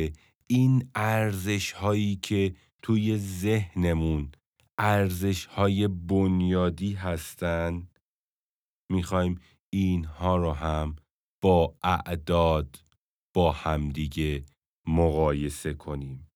این 0.46 0.90
ارزش 0.94 1.72
هایی 1.72 2.16
که 2.16 2.54
توی 2.82 3.18
ذهنمون 3.18 4.32
ارزش 4.78 5.46
های 5.46 5.88
بنیادی 5.88 6.92
هستن 6.92 7.88
می‌خوایم 8.92 9.40
اینها 9.72 10.36
رو 10.36 10.52
هم 10.52 10.96
با 11.42 11.74
اعداد 11.82 12.84
با 13.34 13.52
همدیگه 13.52 14.44
مقایسه 14.86 15.74
کنیم. 15.74 16.28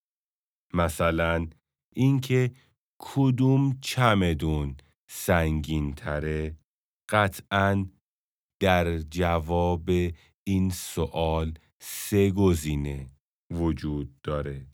مثلا 0.74 1.48
اینکه 1.96 2.50
کدوم 2.98 3.78
چمدون 3.80 4.76
سنگین 5.08 5.94
تره 5.94 6.56
قطعا 7.08 7.86
در 8.60 8.98
جواب 8.98 9.90
این 10.44 10.70
سوال 10.70 11.54
سه 11.78 12.30
گزینه 12.30 13.10
وجود 13.50 14.20
داره. 14.22 14.66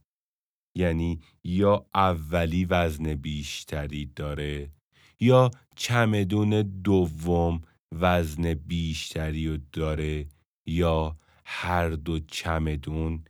یعنی 0.76 1.20
یا 1.44 1.86
اولی 1.94 2.64
وزن 2.64 3.14
بیشتری 3.14 4.06
داره 4.06 4.72
یا 5.20 5.50
چمدون 5.76 6.62
دوم 6.62 7.60
وزن 7.94 8.54
بیشتری 8.54 9.48
رو 9.48 9.58
داره 9.72 10.28
یا 10.66 11.16
هر 11.44 11.88
دو 11.88 12.18
چمدون 12.18 13.24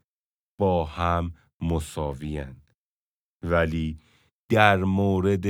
با 0.58 0.84
هم 0.84 1.34
مساویان 1.60 2.61
ولی 3.42 3.98
در 4.48 4.76
مورد 4.76 5.46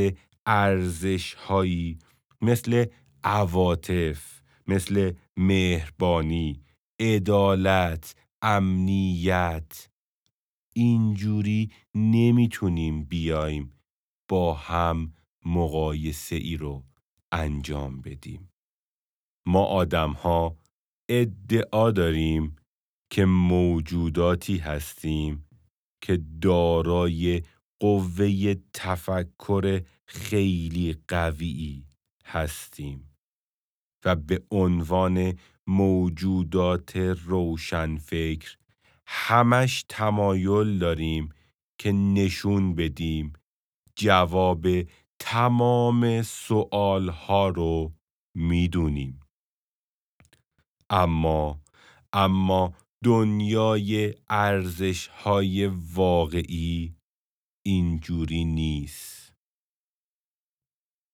ارزش 0.46 1.34
هایی 1.34 1.98
مثل 2.40 2.86
عواطف 3.24 4.42
مثل 4.66 5.12
مهربانی 5.36 6.62
عدالت 7.00 8.14
امنیت 8.42 9.88
اینجوری 10.74 11.70
نمی‌تونیم 11.94 13.04
بیایم 13.04 13.72
با 14.28 14.54
هم 14.54 15.12
مقایسه 15.44 16.36
ای 16.36 16.56
رو 16.56 16.84
انجام 17.32 18.00
بدیم. 18.00 18.50
ما 19.46 19.64
آدم 19.64 20.12
ها 20.12 20.56
ادعا 21.08 21.90
داریم 21.90 22.56
که 23.10 23.24
موجوداتی 23.24 24.56
هستیم 24.56 25.48
که 26.00 26.22
دارای 26.40 27.42
قوه 27.82 28.54
تفکر 28.72 29.82
خیلی 30.06 30.96
قوی 31.08 31.84
هستیم 32.24 33.16
و 34.04 34.16
به 34.16 34.42
عنوان 34.50 35.38
موجودات 35.66 36.96
روشنفکر 36.96 38.56
همش 39.06 39.84
تمایل 39.88 40.78
داریم 40.78 41.28
که 41.78 41.92
نشون 41.92 42.74
بدیم 42.74 43.32
جواب 43.96 44.66
تمام 45.18 46.22
سوال 46.22 47.08
ها 47.08 47.48
رو 47.48 47.92
می‌دونیم. 48.34 49.20
اما 50.90 51.60
اما 52.12 52.74
دنیای 53.04 54.14
ارزش 54.28 55.06
های 55.06 55.66
واقعی 55.66 57.01
اینجوری 57.62 58.44
نیست. 58.44 59.32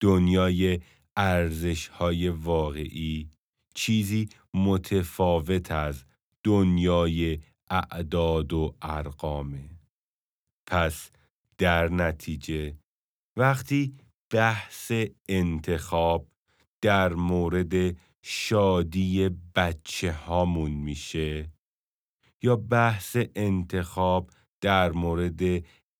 دنیای 0.01 0.79
ارزش 1.15 1.87
های 1.87 2.29
واقعی 2.29 3.29
چیزی 3.75 4.29
متفاوت 4.53 5.71
از 5.71 6.03
دنیای 6.43 7.39
اعداد 7.69 8.53
و 8.53 8.75
ارقامه. 8.81 9.69
پس 10.67 11.11
در 11.57 11.87
نتیجه 11.87 12.77
وقتی 13.37 13.97
بحث 14.33 14.91
انتخاب 15.29 16.27
در 16.81 17.13
مورد 17.13 17.97
شادی 18.21 19.29
بچه 19.55 20.11
هامون 20.11 20.71
میشه 20.71 21.51
یا 22.43 22.55
بحث 22.55 23.17
انتخاب 23.35 24.31
در 24.61 24.91
مورد 24.91 25.41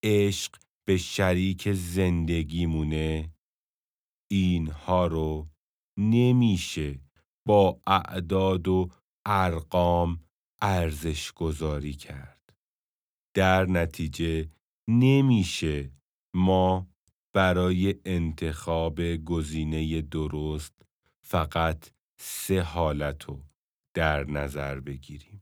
عشق 0.04 0.56
به 0.88 0.98
شریک 0.98 1.74
زندگیمونه 1.74 3.34
اینها 4.32 5.08
رو 5.08 5.50
نمیشه 6.00 7.00
با 7.48 7.82
اعداد 7.88 8.68
و 8.68 8.90
ارقام 9.26 10.20
ارزش 10.62 11.32
گذاری 11.32 11.94
کرد. 11.94 12.56
در 13.36 13.66
نتیجه 13.66 14.50
نمیشه 14.88 15.92
ما 16.36 16.88
برای 17.34 17.96
انتخاب 18.06 19.02
گزینه 19.16 20.02
درست 20.02 20.74
فقط 21.26 21.92
سه 22.20 22.62
حالت 22.62 23.24
رو 23.24 23.44
در 23.94 24.24
نظر 24.24 24.80
بگیریم. 24.80 25.42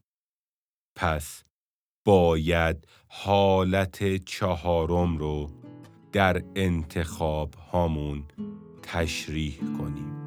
پس 0.96 1.44
باید 2.08 2.88
حالت 3.08 4.26
چهارم 4.26 5.18
رو 5.18 5.50
در 6.12 6.44
انتخاب 6.56 7.54
هامون 7.72 8.24
تشریح 8.84 9.60
کنیم. 9.78 10.18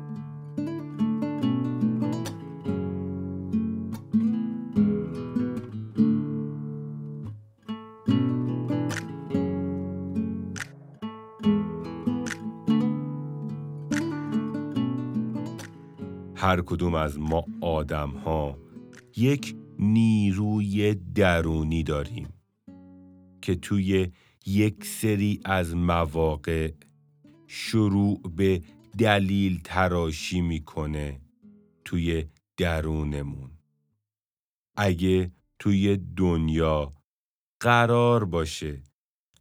هر 16.35 16.61
کدوم 16.61 16.95
از 16.95 17.19
ما 17.19 17.45
آدم 17.61 18.11
ها 18.11 18.59
یک 19.17 19.60
نیروی 19.83 20.95
درونی 20.95 21.83
داریم 21.83 22.29
که 23.43 23.55
توی 23.55 24.13
یک 24.47 24.85
سری 24.85 25.41
از 25.45 25.75
مواقع 25.75 26.73
شروع 27.47 28.21
به 28.37 28.63
دلیل 28.99 29.61
تراشی 29.65 30.41
می‌کنه 30.41 31.21
توی 31.85 32.25
درونمون. 32.57 33.51
اگه 34.77 35.33
توی 35.59 35.97
دنیا 35.97 36.95
قرار 37.61 38.25
باشه 38.25 38.83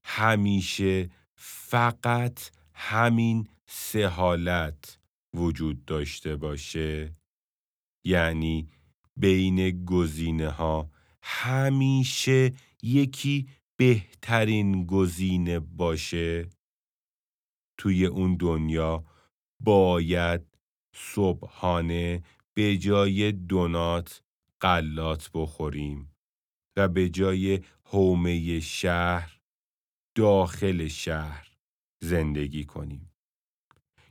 همیشه 0.04 1.10
فقط 1.36 2.39
همین 2.73 3.47
سه 3.67 4.08
حالت 4.08 4.99
وجود 5.34 5.86
داشته 5.86 6.36
باشه 6.36 7.13
یعنی 8.04 8.67
بین 9.19 9.86
گزینه 9.86 10.49
ها 10.49 10.91
همیشه 11.21 12.53
یکی 12.84 13.49
بهترین 13.79 14.86
گزینه 14.86 15.60
باشه. 15.60 16.49
توی 17.77 18.05
اون 18.05 18.36
دنیا 18.36 19.05
باید 19.60 20.41
صبحانه 20.95 22.23
به 22.53 22.77
جای 22.77 23.32
دونات 23.32 24.23
قلات 24.60 25.29
بخوریم 25.34 26.12
و 26.77 26.88
به 26.88 27.10
جای 27.10 27.60
حومه 27.84 28.60
شهر 28.60 29.39
داخل 30.15 30.88
شهر 30.88 31.58
زندگی 32.03 32.63
کنیم. 32.63 33.12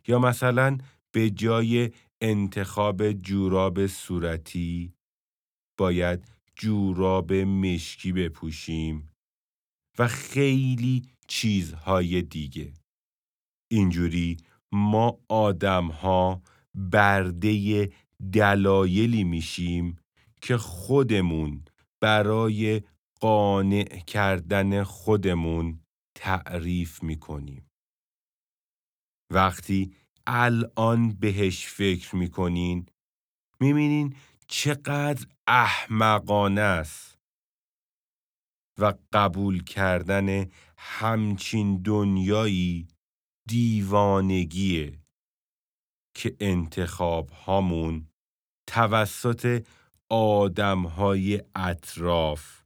یا 0.06 0.18
مثلا 0.18 0.78
به 1.12 1.30
جای 1.30 1.90
انتخاب 2.20 3.12
جوراب 3.12 3.86
صورتی 3.86 4.97
باید 5.78 6.24
جوراب 6.56 7.32
مشکی 7.32 8.12
بپوشیم 8.12 9.10
و 9.98 10.08
خیلی 10.08 11.02
چیزهای 11.28 12.22
دیگه. 12.22 12.74
اینجوری 13.70 14.36
ما 14.72 15.18
آدم 15.28 15.86
ها 15.86 16.42
برده 16.74 17.92
دلایلی 18.32 19.24
میشیم 19.24 19.96
که 20.42 20.56
خودمون 20.56 21.64
برای 22.00 22.82
قانع 23.20 23.84
کردن 23.84 24.82
خودمون 24.82 25.80
تعریف 26.14 27.02
می‌کنیم. 27.02 27.70
وقتی 29.32 29.94
الان 30.26 31.08
بهش 31.08 31.66
فکر 31.66 32.16
می‌کنین 32.16 32.86
می‌بینین 33.60 34.14
چقدر 34.48 35.26
احمقانه 35.50 36.60
است 36.60 37.18
و 38.78 38.94
قبول 39.12 39.64
کردن 39.64 40.46
همچین 40.78 41.82
دنیایی 41.82 42.88
دیوانگیه 43.48 44.98
که 46.14 46.36
انتخاب 46.40 47.28
هامون 47.28 48.08
توسط 48.66 49.66
آدم 50.08 50.82
های 50.86 51.42
اطراف 51.54 52.62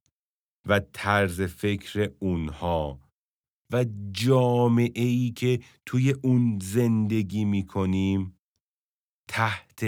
و 0.68 0.81
طرز 0.92 1.40
فکر 1.40 2.12
اونها 2.18 3.01
و 3.73 3.85
جامعه 4.12 5.05
ای 5.05 5.31
که 5.31 5.61
توی 5.87 6.11
اون 6.11 6.59
زندگی 6.62 7.45
می 7.45 7.66
کنیم 7.66 8.38
تحت 9.29 9.85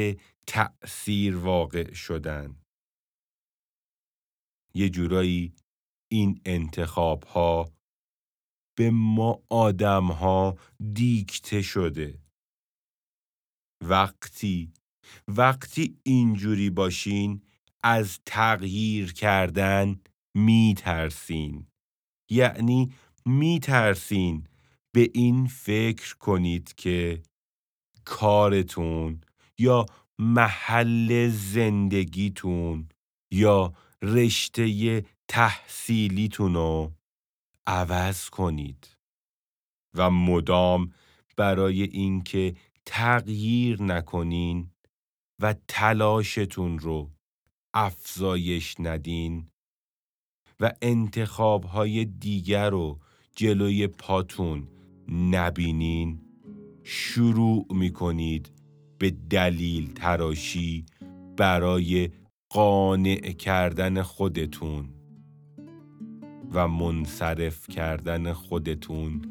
تأثیر 0.47 1.37
واقع 1.37 1.93
شدن. 1.93 2.64
یه 4.77 4.89
جورایی 4.89 5.55
این 6.13 6.41
انتخاب 6.45 7.25
ها 7.25 7.73
به 8.79 8.91
ما 8.91 9.43
آدم 9.51 10.05
ها 10.05 10.59
دیکته 10.95 11.63
شده. 11.63 12.19
وقتی 13.85 14.73
وقتی 15.29 15.99
اینجوری 16.03 16.71
باشین 16.71 17.43
از 17.83 18.21
تغییر 18.27 19.13
کردن 19.13 20.01
می 20.37 20.75
ترسین. 20.79 21.67
یعنی 22.31 22.93
می 23.27 23.61
ترسین 23.61 24.47
به 24.95 25.11
این 25.15 25.47
فکر 25.47 26.17
کنید 26.17 26.75
که 26.75 27.23
کارتون 28.05 29.21
یا 29.59 29.87
محل 30.19 31.29
زندگیتون 31.29 32.89
یا 33.33 33.75
رشته 34.05 35.05
تحصیلیتون 35.29 36.55
رو 36.55 36.93
عوض 37.67 38.29
کنید 38.29 38.89
و 39.95 40.11
مدام 40.11 40.93
برای 41.37 41.83
اینکه 41.83 42.55
تغییر 42.87 43.83
نکنین 43.83 44.71
و 45.43 45.55
تلاشتون 45.69 46.79
رو 46.79 47.11
افزایش 47.75 48.75
ندین 48.79 49.49
و 50.61 50.73
انتخابهای 50.83 52.05
دیگر 52.05 52.71
رو 52.71 53.01
جلوی 53.37 53.87
پاتون 53.87 54.69
نبینین 55.09 56.21
شروع 56.83 57.67
می‌کنید 57.71 58.53
به 58.99 59.11
دلیل 59.11 59.93
تراشی 59.93 60.87
برای 61.37 62.11
قانع 62.55 63.33
کردن 63.33 64.03
خودتون 64.03 64.89
و 66.53 66.69
منصرف 66.69 67.69
کردن 67.69 68.33
خودتون 68.33 69.23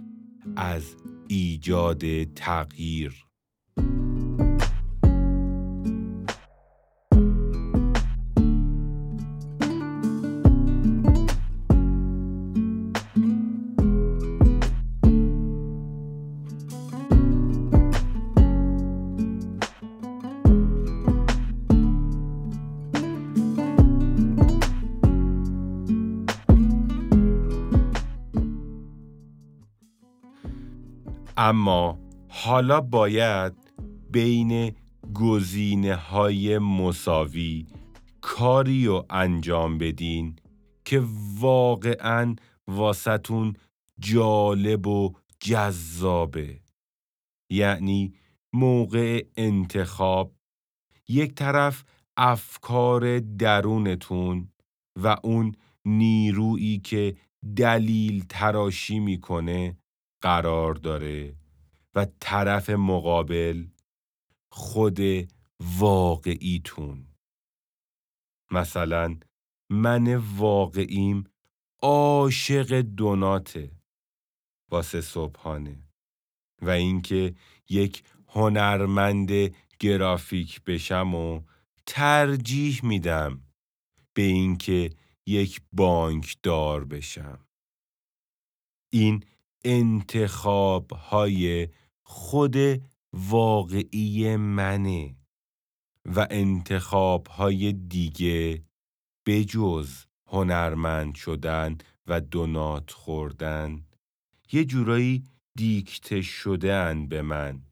از 0.56 0.96
ایجاد 1.28 2.24
تغییر. 2.24 3.26
اما 31.46 32.00
حالا 32.30 32.82
باید 32.82 33.54
بین 34.12 34.72
گزینه 35.14 35.96
های 35.96 36.58
مساوی 36.58 37.68
کاری 38.22 38.86
رو 38.86 39.06
انجام 39.10 39.78
بدین 39.78 40.36
که 40.86 41.04
واقعا 41.40 42.36
واسطون 42.68 43.54
جالب 44.00 44.88
و 44.88 45.14
جذابه. 45.40 46.60
یعنی 47.52 48.14
موقع 48.54 49.24
انتخاب 49.38 50.34
یک 51.08 51.34
طرف 51.34 51.84
افکار 52.18 53.20
درونتون 53.20 54.52
و 55.04 55.16
اون 55.24 55.56
نیرویی 55.86 56.80
که 56.80 57.16
دلیل 57.56 58.26
تراشی 58.30 59.00
می‌کنه 59.00 59.78
قرار 60.24 60.74
داره 60.74 61.36
و 61.96 62.08
طرف 62.20 62.70
مقابل 62.70 63.68
خود 64.52 65.00
واقعیتون. 65.80 67.08
مثلا 68.52 69.20
من 69.70 70.16
واقعیم 70.16 71.24
عاشق 71.82 72.82
دوناته 72.82 73.72
واسه 74.72 75.02
صبحانه 75.02 75.84
و 76.62 76.70
اینکه 76.70 77.36
یک 77.70 78.04
هنرمند 78.28 79.32
گرافیک 79.80 80.62
بشم 80.64 81.16
و 81.16 81.42
ترجیح 81.86 82.86
میدم 82.86 83.42
به 84.14 84.22
اینکه 84.22 84.90
یک 85.26 85.62
بانک 85.72 86.38
دار 86.44 86.86
بشم. 86.86 87.40
این 88.94 89.24
انتخاب 89.64 90.92
های 90.92 91.70
خود 92.04 92.56
واقعی 93.14 94.36
منه 94.36 95.16
و 96.06 96.28
انتخاب 96.32 97.28
های 97.28 97.74
دیگه 97.74 98.64
بجز 99.26 100.06
هنرمند 100.28 101.16
شدن 101.16 101.78
و 102.08 102.22
دونات 102.22 102.92
خوردن 102.92 103.86
یه 104.52 104.66
جورایی 104.66 105.24
دیکته 105.56 106.22
شده 106.22 106.94
به 106.94 107.22
من. 107.22 107.64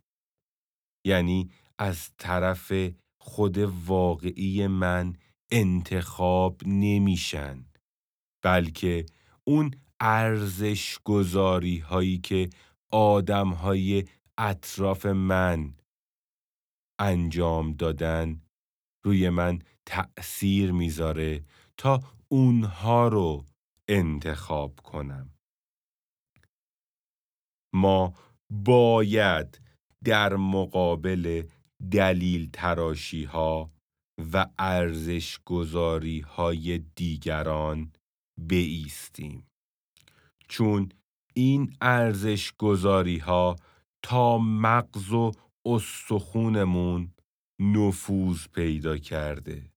یعنی 1.06 1.50
از 1.78 2.10
طرف 2.18 2.74
خود 3.18 3.58
واقعی 3.86 4.68
من 4.68 5.16
انتخاب 5.52 6.62
نمیشن 6.66 7.66
بلکه 8.44 9.06
اون 9.44 9.72
ارزش 10.02 11.00
گذاری 11.04 11.78
هایی 11.78 12.18
که 12.18 12.50
آدم 12.92 13.50
های 13.50 14.06
اطراف 14.38 15.06
من 15.06 15.74
انجام 17.00 17.74
دادن 17.74 18.42
روی 19.06 19.30
من 19.30 19.60
تأثیر 19.86 20.72
می‌ذاره 20.72 21.46
تا 21.78 22.00
اونها 22.28 23.08
رو 23.08 23.46
انتخاب 23.88 24.80
کنم. 24.84 25.34
ما 27.74 28.14
باید 28.50 29.62
در 30.04 30.36
مقابل 30.36 31.44
دلیل 31.92 32.50
تراشی 32.54 33.24
ها 33.24 33.72
و 34.34 34.48
ارزش 34.60 35.40
گذاری 35.46 36.20
های 36.20 36.78
دیگران 36.96 37.92
بیستیم 38.40 39.51
چون 40.52 40.90
این 41.34 41.74
ارزش 41.82 42.54
گذاری 42.58 43.18
ها 43.18 43.56
تا 44.02 44.38
مغز 44.38 45.12
و 45.12 45.32
استخونمون 45.66 47.12
نفوذ 47.60 48.48
پیدا 48.48 48.98
کرده. 48.98 49.72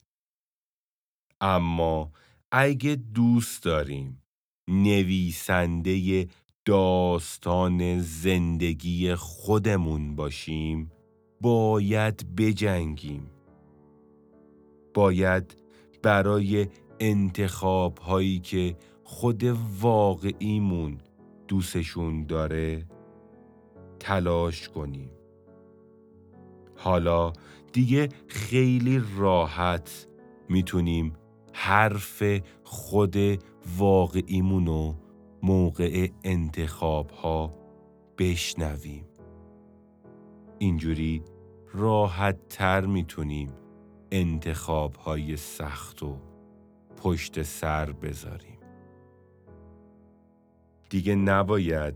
اما 1.40 2.12
اگه 2.52 2.94
دوست 2.94 3.64
داریم 3.64 4.22
نویسنده 4.68 6.26
داستان 6.64 8.00
زندگی 8.00 9.14
خودمون 9.14 10.16
باشیم 10.16 10.92
باید 11.40 12.36
بجنگیم. 12.36 13.30
باید 14.94 15.56
برای 16.02 16.66
انتخاب 17.00 17.98
هایی 17.98 18.40
که 18.40 18.76
خود 19.04 19.44
واقعیمون 19.80 20.98
دوستشون 21.48 22.26
داره 22.26 22.86
تلاش 24.00 24.68
کنیم. 24.68 25.10
حالا 26.76 27.32
دیگه 27.72 28.08
خیلی 28.26 29.02
راحت 29.16 30.08
می‌تونیم 30.48 31.12
حرف 31.52 32.22
خود 32.64 33.16
واقعیمونو 33.78 34.94
موقع 35.42 36.08
انتخاب 36.24 37.10
ها 37.10 37.50
بشنویم. 38.18 39.04
اینجوری 40.58 41.22
راحت 41.72 42.48
تر 42.48 42.86
می‌تونیم 42.86 43.48
انتخاب 44.12 44.94
های 44.94 45.36
سخت 45.36 46.02
و 46.02 46.16
پشت 46.96 47.42
سر 47.42 47.92
بذاریم. 47.92 48.53
دیگه 50.94 51.14
نباید. 51.14 51.94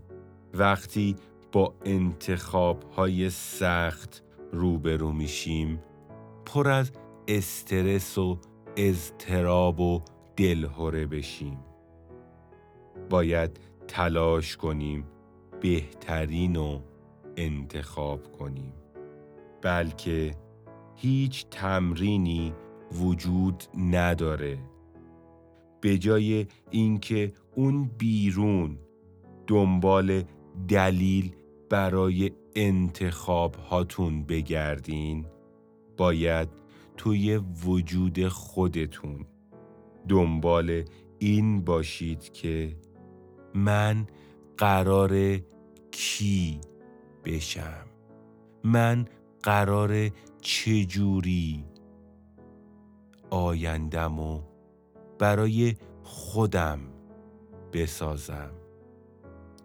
وقتی 0.53 1.15
با 1.51 1.75
انتخاب 1.85 2.83
های 2.91 3.29
سخت 3.29 4.23
روبرو 4.51 5.11
میشیم 5.11 5.83
پر 6.45 6.69
از 6.69 6.91
استرس 7.27 8.17
و 8.17 8.39
اضطراب 8.77 9.79
و 9.79 10.01
دلهوره 10.37 11.05
بشیم. 11.05 11.59
باید 13.09 13.59
تلاش 13.87 14.57
کنیم 14.57 15.05
بهترین 15.61 16.55
رو 16.55 16.81
انتخاب 17.37 18.31
کنیم. 18.31 18.73
بلکه 19.61 20.35
هیچ 20.95 21.45
تمرینی 21.51 22.53
وجود 22.91 23.63
نداره. 23.77 24.57
به 25.81 25.97
جای 25.97 26.47
اینکه 26.71 27.31
اون 27.55 27.91
بیرون 27.97 28.77
دنبال 29.49 30.23
دلیل 30.67 31.35
برای 31.69 32.31
انتخاب 32.55 33.55
هاتون 33.55 34.23
بگردین. 34.23 35.25
باید 35.97 36.49
توی 36.97 37.37
وجود 37.37 38.27
خودتون 38.27 39.25
دنبال 40.07 40.83
این 41.19 41.61
باشید 41.61 42.33
که 42.33 42.75
من 43.53 44.07
قرار 44.57 45.37
کی 45.91 46.61
بشم. 47.25 47.85
من 48.63 49.05
قرار 49.43 50.09
چجوری 50.41 51.65
آیندم 53.29 54.19
و 54.19 54.41
برای 55.19 55.75
خودم 56.03 56.79
بسازم. 57.73 58.58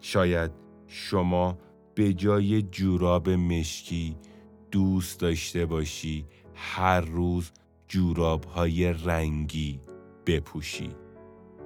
شاید 0.07 0.51
شما 0.87 1.59
به 1.95 2.12
جای 2.14 2.62
جوراب 2.62 3.31
مشکی 3.31 4.17
دوست 4.71 5.21
داشته 5.21 5.67
باشی 5.67 6.27
هر 6.55 7.01
روز 7.01 7.53
جوراب 7.88 8.45
های 8.45 8.92
رنگی 8.92 9.81
بپوشی. 10.27 10.88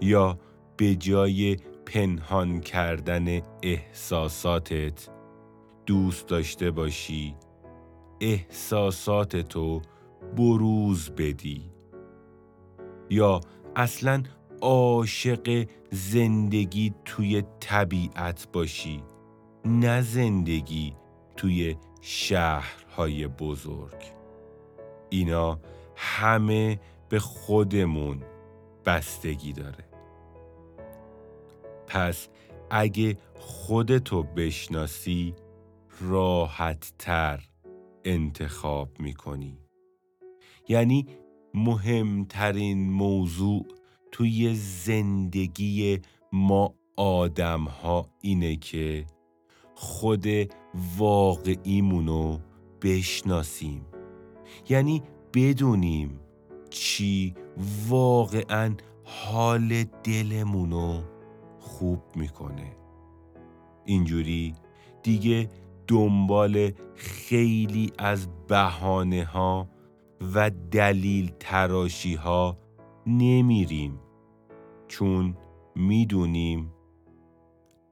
یا 0.01 0.39
به 0.77 0.95
جای 0.95 1.57
پنهان 1.87 2.61
کردن 2.61 3.41
احساساتت 3.63 5.09
دوست 5.87 6.29
داشته 6.29 6.71
باشی 6.71 7.35
احساسات 8.21 9.37
تو 9.37 9.83
بروز 10.37 11.11
بدی. 11.11 11.71
یا 13.11 13.41
اصلا 13.77 14.23
عاشق 14.61 15.69
زندگی 15.91 16.95
توی 17.05 17.43
طبیعت 17.61 18.49
باشی 18.53 19.03
نه 19.65 20.03
زندگی 20.03 20.95
توی 21.37 21.77
شهرهای 22.01 23.27
بزرگ. 23.27 24.03
اینا 25.11 25.61
همه 25.97 26.81
به 27.09 27.19
خودمون 27.19 28.23
بستگی 28.87 29.53
داره. 29.53 29.85
پس 31.87 32.29
اگه 32.71 33.17
خودتو 33.39 34.23
بشناسی 34.23 35.35
راحت 36.01 36.93
تر 36.99 37.49
انتخاب 38.05 39.01
می‌کنی. 39.01 39.59
یعنی 40.69 41.07
مهمترین 41.55 42.91
موضوع 42.91 43.67
توی 44.13 44.55
زندگی 44.55 45.99
ما 46.33 46.75
آدم 46.97 47.65
ها 47.65 48.09
اینه 48.21 48.57
که 48.57 49.07
خود 49.75 50.27
واقعیمونو 50.99 52.39
بشناسیم. 52.83 53.87
یعنی 54.69 55.03
بدونیم 55.35 56.21
چی 56.71 57.35
واقعا 57.89 58.75
حال 59.05 59.85
دلمونو 60.05 61.03
خوب 61.59 62.03
می‌کنه. 62.17 62.77
اینجوری 63.85 64.55
دیگه 65.03 65.49
دنبال 65.87 66.73
خیلی 66.95 67.93
از 67.99 68.29
بهانه 68.49 69.25
ها 69.25 69.69
و 70.35 70.51
دلیل 70.51 71.33
تراشی 71.41 72.15
ها 72.15 72.59
نمیریم 73.11 74.01
چون 74.89 75.37
می‌دونیم 75.77 76.73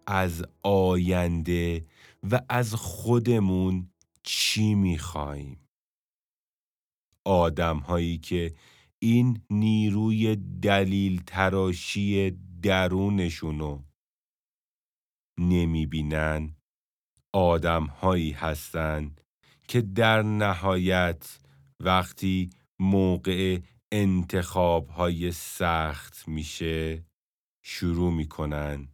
از 0.07 0.45
آینده 0.63 1.87
و 2.31 2.41
از 2.49 2.75
خودمون 2.75 3.91
چی 4.23 4.75
می‌خوایم 4.75 5.69
آدم 7.25 7.79
هایی 7.79 8.19
که 8.19 8.55
این 8.99 9.41
نیروی 9.51 10.37
دلیل 10.63 11.23
تراشی 11.27 12.31
درونشونو 12.63 13.83
نمی‌بینن 15.39 16.57
آدم 17.33 17.85
هایی 17.87 18.33
هستند 18.33 19.21
که 19.69 19.81
در 19.81 20.23
نهایت 20.23 21.39
وقتی 21.81 22.51
موقع 22.79 23.59
انتخاب 23.93 24.89
های 24.89 25.33
سخت 25.33 26.29
میشه 26.29 27.05
شروع 27.63 28.13
می‌کنن 28.13 28.89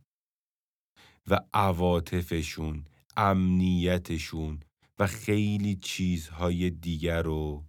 و 1.27 1.41
عواطفشون 1.55 2.85
امنیتشون 3.17 4.61
و 4.99 5.07
خیلی 5.07 5.77
چیزهای 5.77 6.71
دیگر 6.71 7.23
رو 7.23 7.65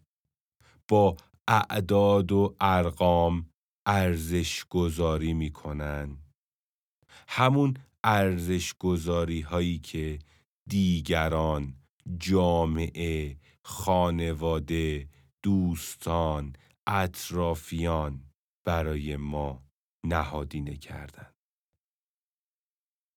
با 0.88 1.18
اعداد 1.48 2.32
و 2.32 2.56
ارقام 2.60 3.50
ارزش 3.86 4.66
گذاری 4.70 5.34
می‌کنن. 5.34 6.18
همون 7.28 7.74
ارزش 8.04 8.74
گذاری 8.74 9.42
هایی 9.42 9.80
که 9.80 10.20
دیگران 10.70 11.76
جامعه 12.20 13.38
خانواده 13.64 15.08
دوستان 15.44 16.56
اطرافیان 16.88 18.24
برای 18.66 19.16
ما 19.16 19.64
نهادینه 20.06 20.78
کردن 20.78 21.34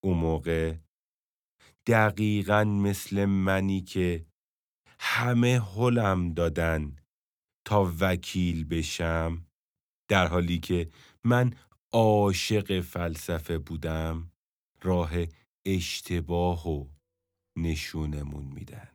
اون 0.04 0.16
موقع 0.16 0.76
دقیقا 1.86 2.64
مثل 2.64 3.24
منی 3.24 3.80
که 3.80 4.26
همه 5.00 5.60
حلم 5.60 6.32
دادن 6.32 6.96
تا 7.64 7.92
وکیل 8.00 8.64
بشم 8.64 9.46
در 10.08 10.26
حالی 10.26 10.58
که 10.58 10.90
من 11.24 11.52
عاشق 11.92 12.80
فلسفه 12.80 13.58
بودم 13.58 14.30
راه 14.82 15.10
اشتباه 15.66 16.68
و 16.68 16.86
نشونمون 17.58 18.44
میدن. 18.44 18.88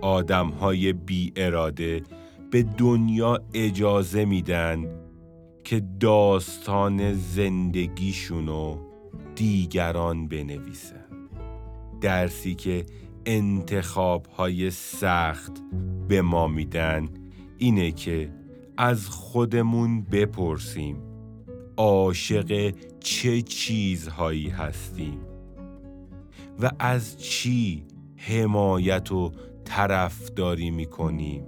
آدم 0.00 0.48
های 0.48 0.92
بی 0.92 1.32
اراده 1.36 2.02
به 2.50 2.62
دنیا 2.62 3.40
اجازه 3.54 4.24
میدن 4.24 4.86
که 5.64 5.82
داستان 6.00 7.12
زندگیشونو 7.12 8.78
دیگران 9.34 10.28
بنویسن. 10.28 11.04
درسی 12.00 12.54
که 12.54 12.86
انتخاب 13.26 14.26
های 14.26 14.70
سخت 14.70 15.52
به 16.08 16.22
ما 16.22 16.48
میدن 16.48 17.08
اینه 17.58 17.90
که 17.92 18.30
از 18.76 19.08
خودمون 19.08 20.02
بپرسیم 20.02 20.96
عاشق 21.76 22.74
چه 23.00 23.42
چیزهایی 23.42 24.48
هستیم 24.48 25.18
و 26.60 26.70
از 26.78 27.20
چی 27.20 27.84
حمایت 28.16 29.12
و 29.12 29.32
طرفداری 29.68 30.70
می‌کنیم. 30.70 31.44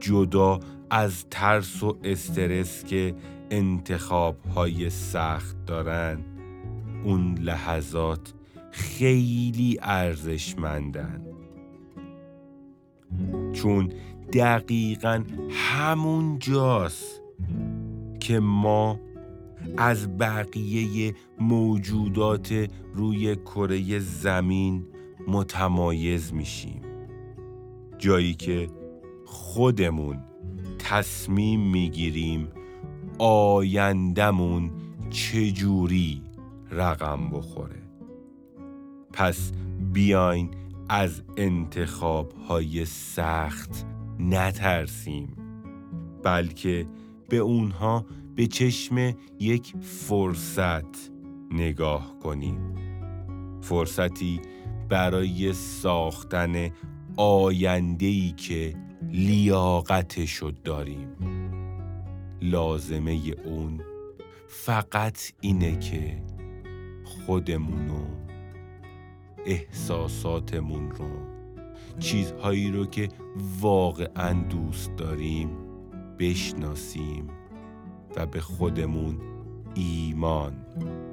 جدا 0.00 0.60
از 0.90 1.24
ترس 1.30 1.82
و 1.82 1.98
استرس 2.04 2.84
که 2.84 3.14
انتخاب 3.50 4.36
های 4.46 4.90
سخت 4.90 5.64
دارن 5.66 6.18
اون 7.04 7.38
لحظات 7.38 8.34
خیلی 8.70 9.78
ارزشمندن. 9.82 11.22
چون 13.52 13.92
دقیقا 14.32 15.24
همون 15.50 16.38
جاست 16.38 17.22
که 18.20 18.40
ما 18.40 19.00
از 19.76 20.18
بقیه 20.18 21.14
موجودات 21.40 22.70
روی 22.94 23.36
کره 23.36 23.98
زمین 23.98 24.84
متمایز 25.28 26.34
میشیم. 26.34 26.82
جایی 27.98 28.34
که 28.34 28.70
خودمون 29.24 30.18
تصمیم 30.78 31.60
می‌گیریم 31.60 32.48
آیندمون 33.18 34.70
چجوری 35.10 36.22
رقم 36.70 37.30
بخوره. 37.30 37.82
پس 39.12 39.52
بیاین 39.92 40.50
از 40.88 41.22
انتخاب 41.36 42.32
های 42.48 42.84
سخت 42.84 43.86
نترسیم 44.18 45.36
بلکه 46.22 46.86
به 47.28 47.36
اونها 47.36 48.06
به 48.36 48.46
چشم 48.46 49.14
یک 49.40 49.74
فرصت 49.80 51.10
نگاه 51.50 52.18
کنیم. 52.22 52.74
فرصتی 53.60 54.40
برای 54.88 55.52
ساختن 55.52 56.70
آینده‌ای 57.16 58.30
که 58.30 58.74
لیاقتشو 59.02 60.52
داریم. 60.64 61.08
لازمه 62.42 63.18
اون 63.44 63.80
فقط 64.48 65.32
اینه 65.40 65.78
که 65.78 66.22
خودمونو 67.04 68.04
احساساتمون 69.46 70.90
رو 70.90 71.10
چیزهایی 71.98 72.70
رو 72.70 72.86
که 72.86 73.08
واقعا 73.60 74.32
دوست 74.32 74.96
داریم 74.96 75.50
بشناسیم 76.18 77.28
و 78.16 78.26
به 78.26 78.40
خودمون 78.40 79.20
ایمان 79.74 80.52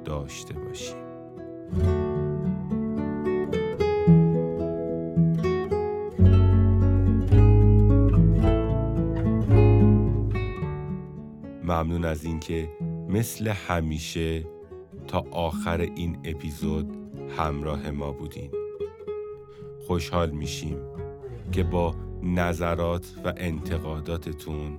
داشته 0.04 0.54
باشیم. 0.54 2.15
ممنون 11.86 12.04
از 12.04 12.24
اینکه 12.24 12.68
مثل 13.08 13.48
همیشه 13.48 14.44
تا 15.08 15.24
آخر 15.30 15.80
این 15.80 16.18
اپیزود 16.24 16.96
همراه 17.38 17.90
ما 17.90 18.12
بودین. 18.12 18.50
خوشحال 19.86 20.30
میشیم 20.30 20.78
که 21.52 21.62
با 21.62 21.94
نظرات 22.22 23.14
و 23.24 23.32
انتقاداتتون 23.36 24.78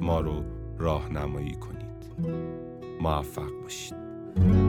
ما 0.00 0.20
رو 0.20 0.44
راهنمایی 0.78 1.54
کنید. 1.54 2.30
موفق 3.00 3.50
باشید. 3.62 4.65